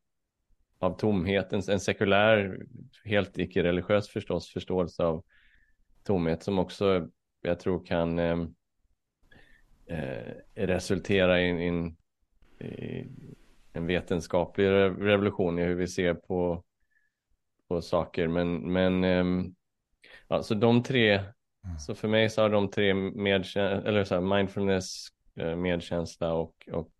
[0.79, 2.65] av tomhet, en, sekulär,
[3.05, 5.23] helt icke-religiös förstås, förståelse av
[6.03, 7.07] tomhet som också
[7.41, 8.37] jag tror kan eh,
[9.85, 11.97] eh, resultera i, in,
[12.59, 13.05] i,
[13.73, 16.63] en vetenskaplig revolution i hur vi ser på,
[17.67, 18.27] på saker.
[18.27, 19.51] Men, men eh,
[20.27, 21.79] ja, så de tre, mm.
[21.79, 25.07] så för mig så har de tre medkänsla, eller så här, mindfulness,
[25.39, 26.91] eh, medkänsla och, och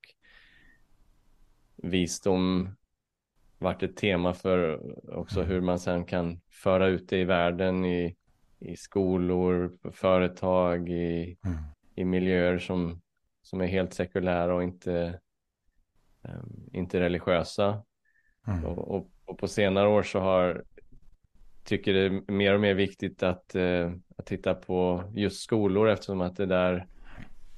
[1.78, 2.76] visdom
[3.58, 4.82] varit ett tema för
[5.18, 5.52] också mm.
[5.52, 8.16] hur man sen kan föra ut det i världen i,
[8.60, 11.58] i skolor, företag, i, mm.
[11.96, 13.02] i miljöer som,
[13.42, 15.20] som är helt sekulära och inte,
[16.22, 17.84] um, inte religiösa.
[18.48, 18.66] Mm.
[18.66, 20.64] Och, och, och, på senare år så har
[21.64, 26.22] tycker det är mer och mer viktigt att, uh, att titta på just skolor eftersom
[26.22, 26.88] att det där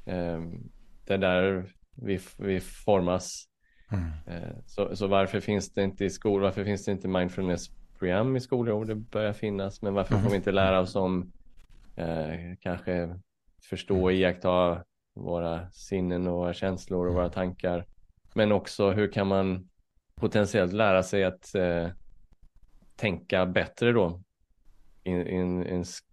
[0.06, 0.72] um,
[1.06, 1.66] det är där
[1.96, 3.46] vi, vi formas.
[3.92, 4.04] Mm.
[4.06, 8.36] Uh, så, så varför finns det inte i skolor, varför finns det inte mindfulness program
[8.36, 11.32] i skolor, det börjar finnas, men varför får vi inte lära oss om
[11.96, 13.20] eh, kanske
[13.70, 14.84] förstå och iaktta
[15.16, 17.86] våra sinnen och våra känslor och våra tankar.
[18.34, 19.70] Men också hur kan man
[20.20, 21.88] potentiellt lära sig att eh,
[22.96, 24.22] tänka bättre då
[25.04, 25.12] i,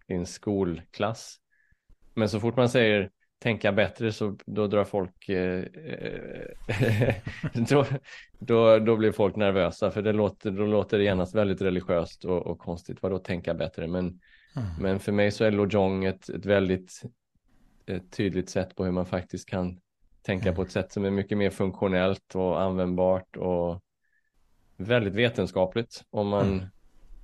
[0.07, 1.39] en skolklass.
[2.13, 5.63] Men så fort man säger tänka bättre så då drar folk eh,
[6.67, 7.15] eh
[7.69, 7.85] då,
[8.39, 12.47] då, då blir folk nervösa för det låter, då låter det genast väldigt religiöst och,
[12.47, 13.01] och konstigt.
[13.01, 13.87] Vadå tänka bättre?
[13.87, 14.67] Men, mm.
[14.79, 17.01] men för mig så är Lojong ett, ett väldigt
[17.85, 19.79] ett tydligt sätt på hur man faktiskt kan
[20.21, 20.55] tänka mm.
[20.55, 23.83] på ett sätt som är mycket mer funktionellt och användbart och
[24.77, 26.65] väldigt vetenskapligt om man, mm.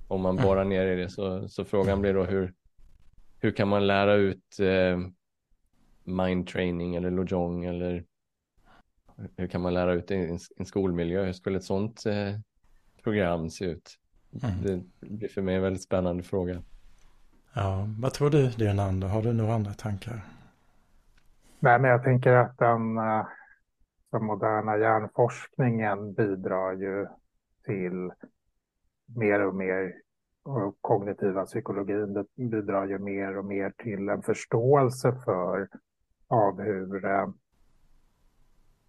[0.08, 1.08] om man borrar ner i det.
[1.08, 2.54] Så, så frågan blir då hur,
[3.40, 4.98] hur kan man lära ut eh,
[6.04, 8.04] mind training eller lojong eller
[9.36, 11.24] hur kan man lära ut det i en, en skolmiljö?
[11.24, 12.34] Hur skulle ett sånt eh,
[13.02, 13.98] program se ut?
[14.42, 14.84] Mm.
[15.00, 16.62] Det blir för mig en väldigt spännande fråga.
[17.52, 19.06] Ja, vad tror du Leonardo?
[19.06, 20.24] Har du några andra tankar?
[21.58, 23.26] Nej, men jag tänker att den, eh,
[24.12, 27.06] den moderna hjärnforskningen bidrar ju
[27.64, 28.12] till
[29.06, 29.94] mer och mer
[30.42, 35.68] och kognitiva psykologin bidrar ju mer och mer till en förståelse för
[36.28, 37.28] av hur, eh,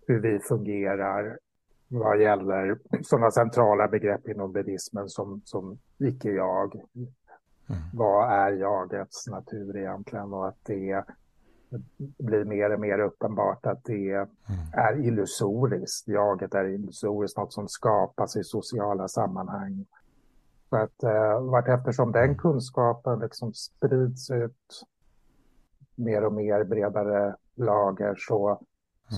[0.08, 1.40] hur vi fungerar
[1.88, 6.76] vad gäller sådana centrala begrepp inom buddhismen som, som icke-jag.
[6.76, 7.82] Mm.
[7.94, 11.04] Vad är jagets natur egentligen och att det
[11.98, 14.30] blir mer och mer uppenbart att det mm.
[14.74, 16.08] är illusoriskt.
[16.08, 19.86] Jaget är illusoriskt, något som skapas i sociala sammanhang.
[20.70, 22.38] Så att eh, vart eftersom den mm.
[22.38, 24.86] kunskapen liksom sprids ut
[25.96, 28.60] mer och mer bredare lager så, mm.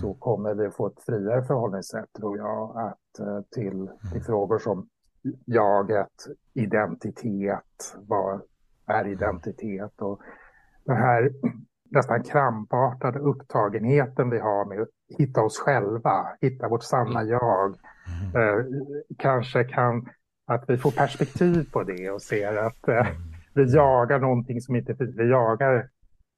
[0.01, 3.97] så kommer vi få ett friare förhållningssätt tror jag att, eh, till, mm.
[4.11, 4.89] till frågor som
[5.45, 8.41] jaget, identitet, vad
[8.85, 9.11] är mm.
[9.11, 10.21] identitet och
[10.83, 11.31] den här
[11.89, 17.75] nästan krampartade upptagenheten vi har med att hitta oss själva, hitta vårt sanna jag.
[18.35, 18.65] Eh,
[19.17, 20.09] kanske kan,
[20.47, 23.07] att vi får perspektiv på det och ser att eh,
[23.53, 25.15] vi jagar någonting som inte finns.
[25.15, 25.89] Vi jagar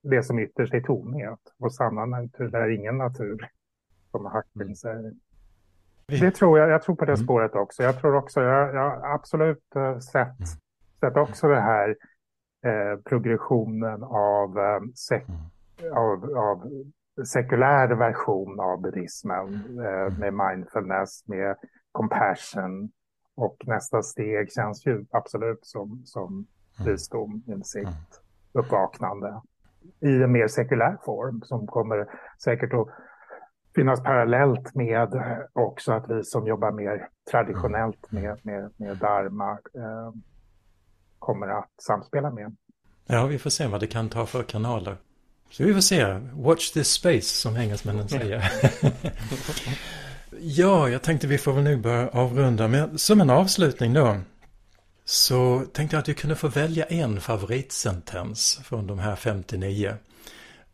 [0.03, 1.39] det som ytterst är tomhet.
[1.59, 3.49] Och sanna natur är ingen natur,
[4.11, 4.75] som Hackling mm.
[4.75, 5.13] säger.
[6.07, 7.23] Det tror jag, jag tror på det mm.
[7.23, 7.83] spåret också.
[7.83, 10.47] Jag tror också, jag har absolut uh, sett, mm.
[10.99, 11.95] sett också det här
[12.65, 15.93] eh, progressionen av, eh, sek, mm.
[15.93, 16.69] av, av
[17.25, 19.53] sekulär version av buddhismen
[19.85, 21.55] eh, med mindfulness, med
[21.91, 22.91] compassion.
[23.35, 26.91] Och nästa steg känns ju absolut som, som mm.
[26.91, 28.65] visdom, insikt, mm.
[28.65, 29.41] uppvaknande
[29.99, 32.07] i en mer sekulär form som kommer
[32.43, 32.87] säkert att
[33.75, 35.09] finnas parallellt med
[35.53, 38.23] också att vi som jobbar mer traditionellt mm.
[38.23, 40.13] med, med, med Dharma eh,
[41.19, 42.55] kommer att samspela med.
[43.07, 44.97] Ja, vi får se vad det kan ta för kanaler.
[45.49, 46.19] Så vi får se.
[46.33, 48.51] Watch this space som engelsmännen säger.
[50.39, 52.67] ja, jag tänkte vi får väl nu börja avrunda.
[52.67, 54.17] Men som en avslutning då.
[55.05, 59.95] Så tänkte jag att vi kunde få välja en favoritsentens från de här 59.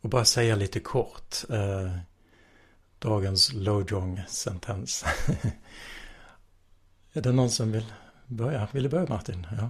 [0.01, 1.35] Och bara säga lite kort.
[1.49, 1.97] Eh,
[2.99, 5.05] dagens Lojong-sentens.
[7.13, 7.85] är det någon som vill
[8.27, 8.67] börja?
[8.71, 9.47] Vill du börja Martin?
[9.57, 9.69] Ja.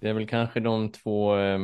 [0.00, 1.60] Det är väl kanske de två eh,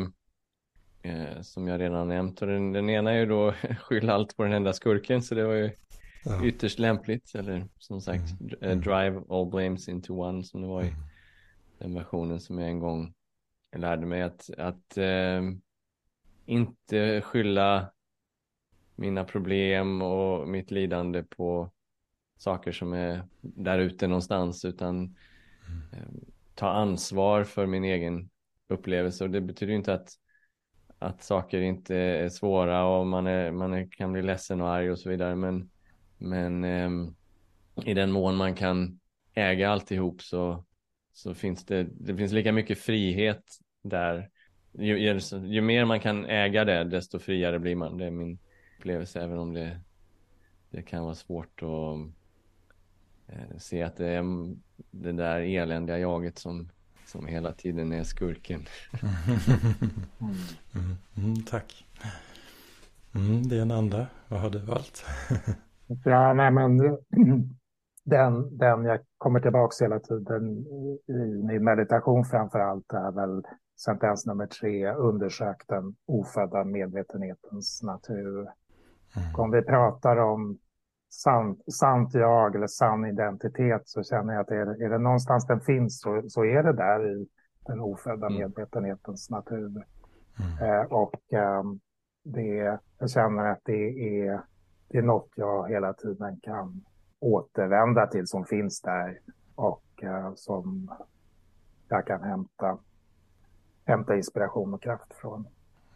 [1.03, 2.43] eh, som jag redan nämnt.
[2.43, 5.45] Och den, den ena är ju då skylla allt på den enda skurken, så det
[5.45, 5.71] var ju
[6.25, 6.45] ja.
[6.45, 7.35] ytterst lämpligt.
[7.35, 8.55] Eller som sagt, mm.
[8.61, 8.81] mm.
[8.81, 11.01] drive all blames into one, som det var i mm.
[11.79, 13.15] den versionen som jag en gång
[13.77, 15.43] lärde mig att, att eh,
[16.47, 17.91] inte skylla
[18.97, 21.71] mina problem och mitt lidande på
[22.37, 26.25] saker som är där ute någonstans, utan mm
[26.55, 28.31] ta ansvar för min egen
[28.69, 29.25] upplevelse.
[29.25, 30.09] Och det betyder ju inte att
[31.05, 34.91] att saker inte är svåra och man, är, man är, kan bli ledsen och arg
[34.91, 35.35] och så vidare.
[35.35, 35.71] Men,
[36.19, 37.17] men um,
[37.85, 39.01] i den mån man kan
[39.35, 40.65] äga alltihop så,
[41.13, 43.45] så finns det, det finns lika mycket frihet
[43.83, 44.31] där.
[44.73, 47.99] Ju, ju, ju, mer man kan äga det, desto friare blir man.
[47.99, 48.39] Det är min
[48.79, 49.81] upplevelse, även om det,
[50.71, 52.24] det kan vara svårt att
[53.59, 54.25] se att det är
[54.91, 56.69] det där eländiga jaget som
[57.07, 58.61] som hela tiden är skurken.
[60.21, 61.87] mm, mm, tack.
[63.15, 64.07] Mm, det är en andra.
[64.29, 65.05] Vad har du valt?
[66.05, 66.79] ja, nej men
[68.05, 70.67] den, den jag kommer tillbaka hela tiden
[71.09, 73.43] i min meditation framför allt är väl
[73.85, 78.41] sentens nummer tre, undersök den ofödda medvetenhetens natur.
[79.17, 79.35] Mm.
[79.35, 80.59] Om vi pratar om
[81.23, 85.61] sant, sant jag eller sann identitet så känner jag att är, är det någonstans den
[85.61, 87.27] finns så, så är det där i
[87.67, 88.39] den ofödda mm.
[88.39, 89.85] medvetenhetens natur.
[90.41, 90.81] Mm.
[90.81, 91.63] Eh, och eh,
[92.25, 94.41] det, jag känner att det är,
[94.89, 96.85] det är något jag hela tiden kan
[97.21, 99.19] återvända till som finns där
[99.55, 100.91] och eh, som
[101.89, 102.79] jag kan hämta,
[103.85, 105.49] hämta inspiration och kraft från.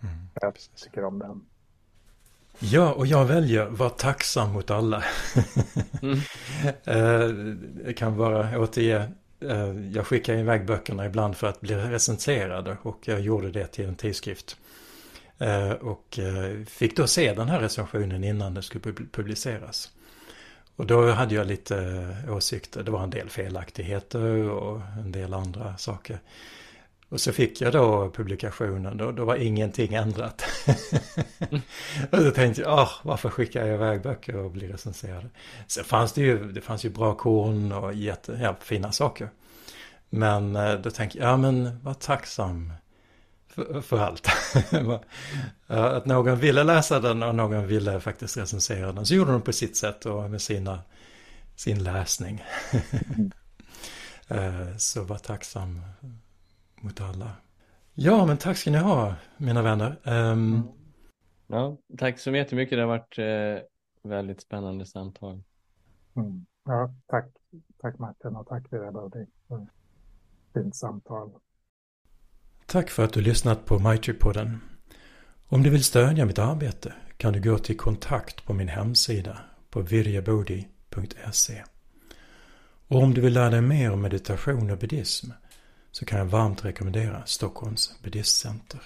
[0.03, 0.15] Mm.
[0.41, 1.47] Jag tycker om den.
[2.61, 5.05] Ja, och jag väljer vara tacksam mot alla.
[6.03, 6.21] mm.
[7.85, 12.99] Det kan vara återge, eh, jag skickar iväg böckerna ibland för att bli recenserade och
[13.05, 14.57] jag gjorde det till en tidskrift.
[15.39, 16.19] Eh, och
[16.67, 19.91] fick då se den här recensionen innan den skulle publiceras.
[20.77, 25.77] Och då hade jag lite åsikter, det var en del felaktigheter och en del andra
[25.77, 26.19] saker.
[27.09, 30.45] Och så fick jag då publikationen, då, då var ingenting ändrat.
[32.11, 35.29] och då tänkte jag, oh, varför skickar jag iväg böcker och blir recenserade?
[35.67, 39.31] Sen fanns det ju, det fanns ju bra korn och jätte, ja, fina saker.
[40.11, 42.73] Men eh, då tänkte jag, ja men var tacksam
[43.49, 44.29] för, för allt.
[45.67, 49.07] att någon ville läsa den och någon ville faktiskt recensera den.
[49.07, 50.81] Så gjorde de på sitt sätt och med sina,
[51.57, 52.45] sin läsning.
[54.31, 55.83] Eh, så var tacksam
[56.81, 57.31] mot alla.
[57.95, 60.01] Ja, men tack ska ni ha, mina vänner.
[60.05, 60.69] Um...
[61.47, 62.79] Ja, tack så jättemycket.
[62.79, 65.43] Det har varit eh, väldigt spännande samtal.
[66.17, 66.47] Mm.
[66.65, 67.27] Ja, tack.
[67.81, 69.11] Tack Martin och tack Vera
[69.49, 69.67] för
[70.55, 71.31] fint samtal.
[72.67, 74.59] Tack för att du lyssnat på MyTrip-podden.
[75.49, 79.39] Om du vill stödja mitt arbete kan du gå till kontakt på min hemsida
[79.71, 81.65] på virjabodi.se.
[82.89, 85.31] Och om du vill lära dig mer om meditation och buddhism
[85.93, 88.83] så kan jag varmt rekommendera Stockholms buddhistcenter.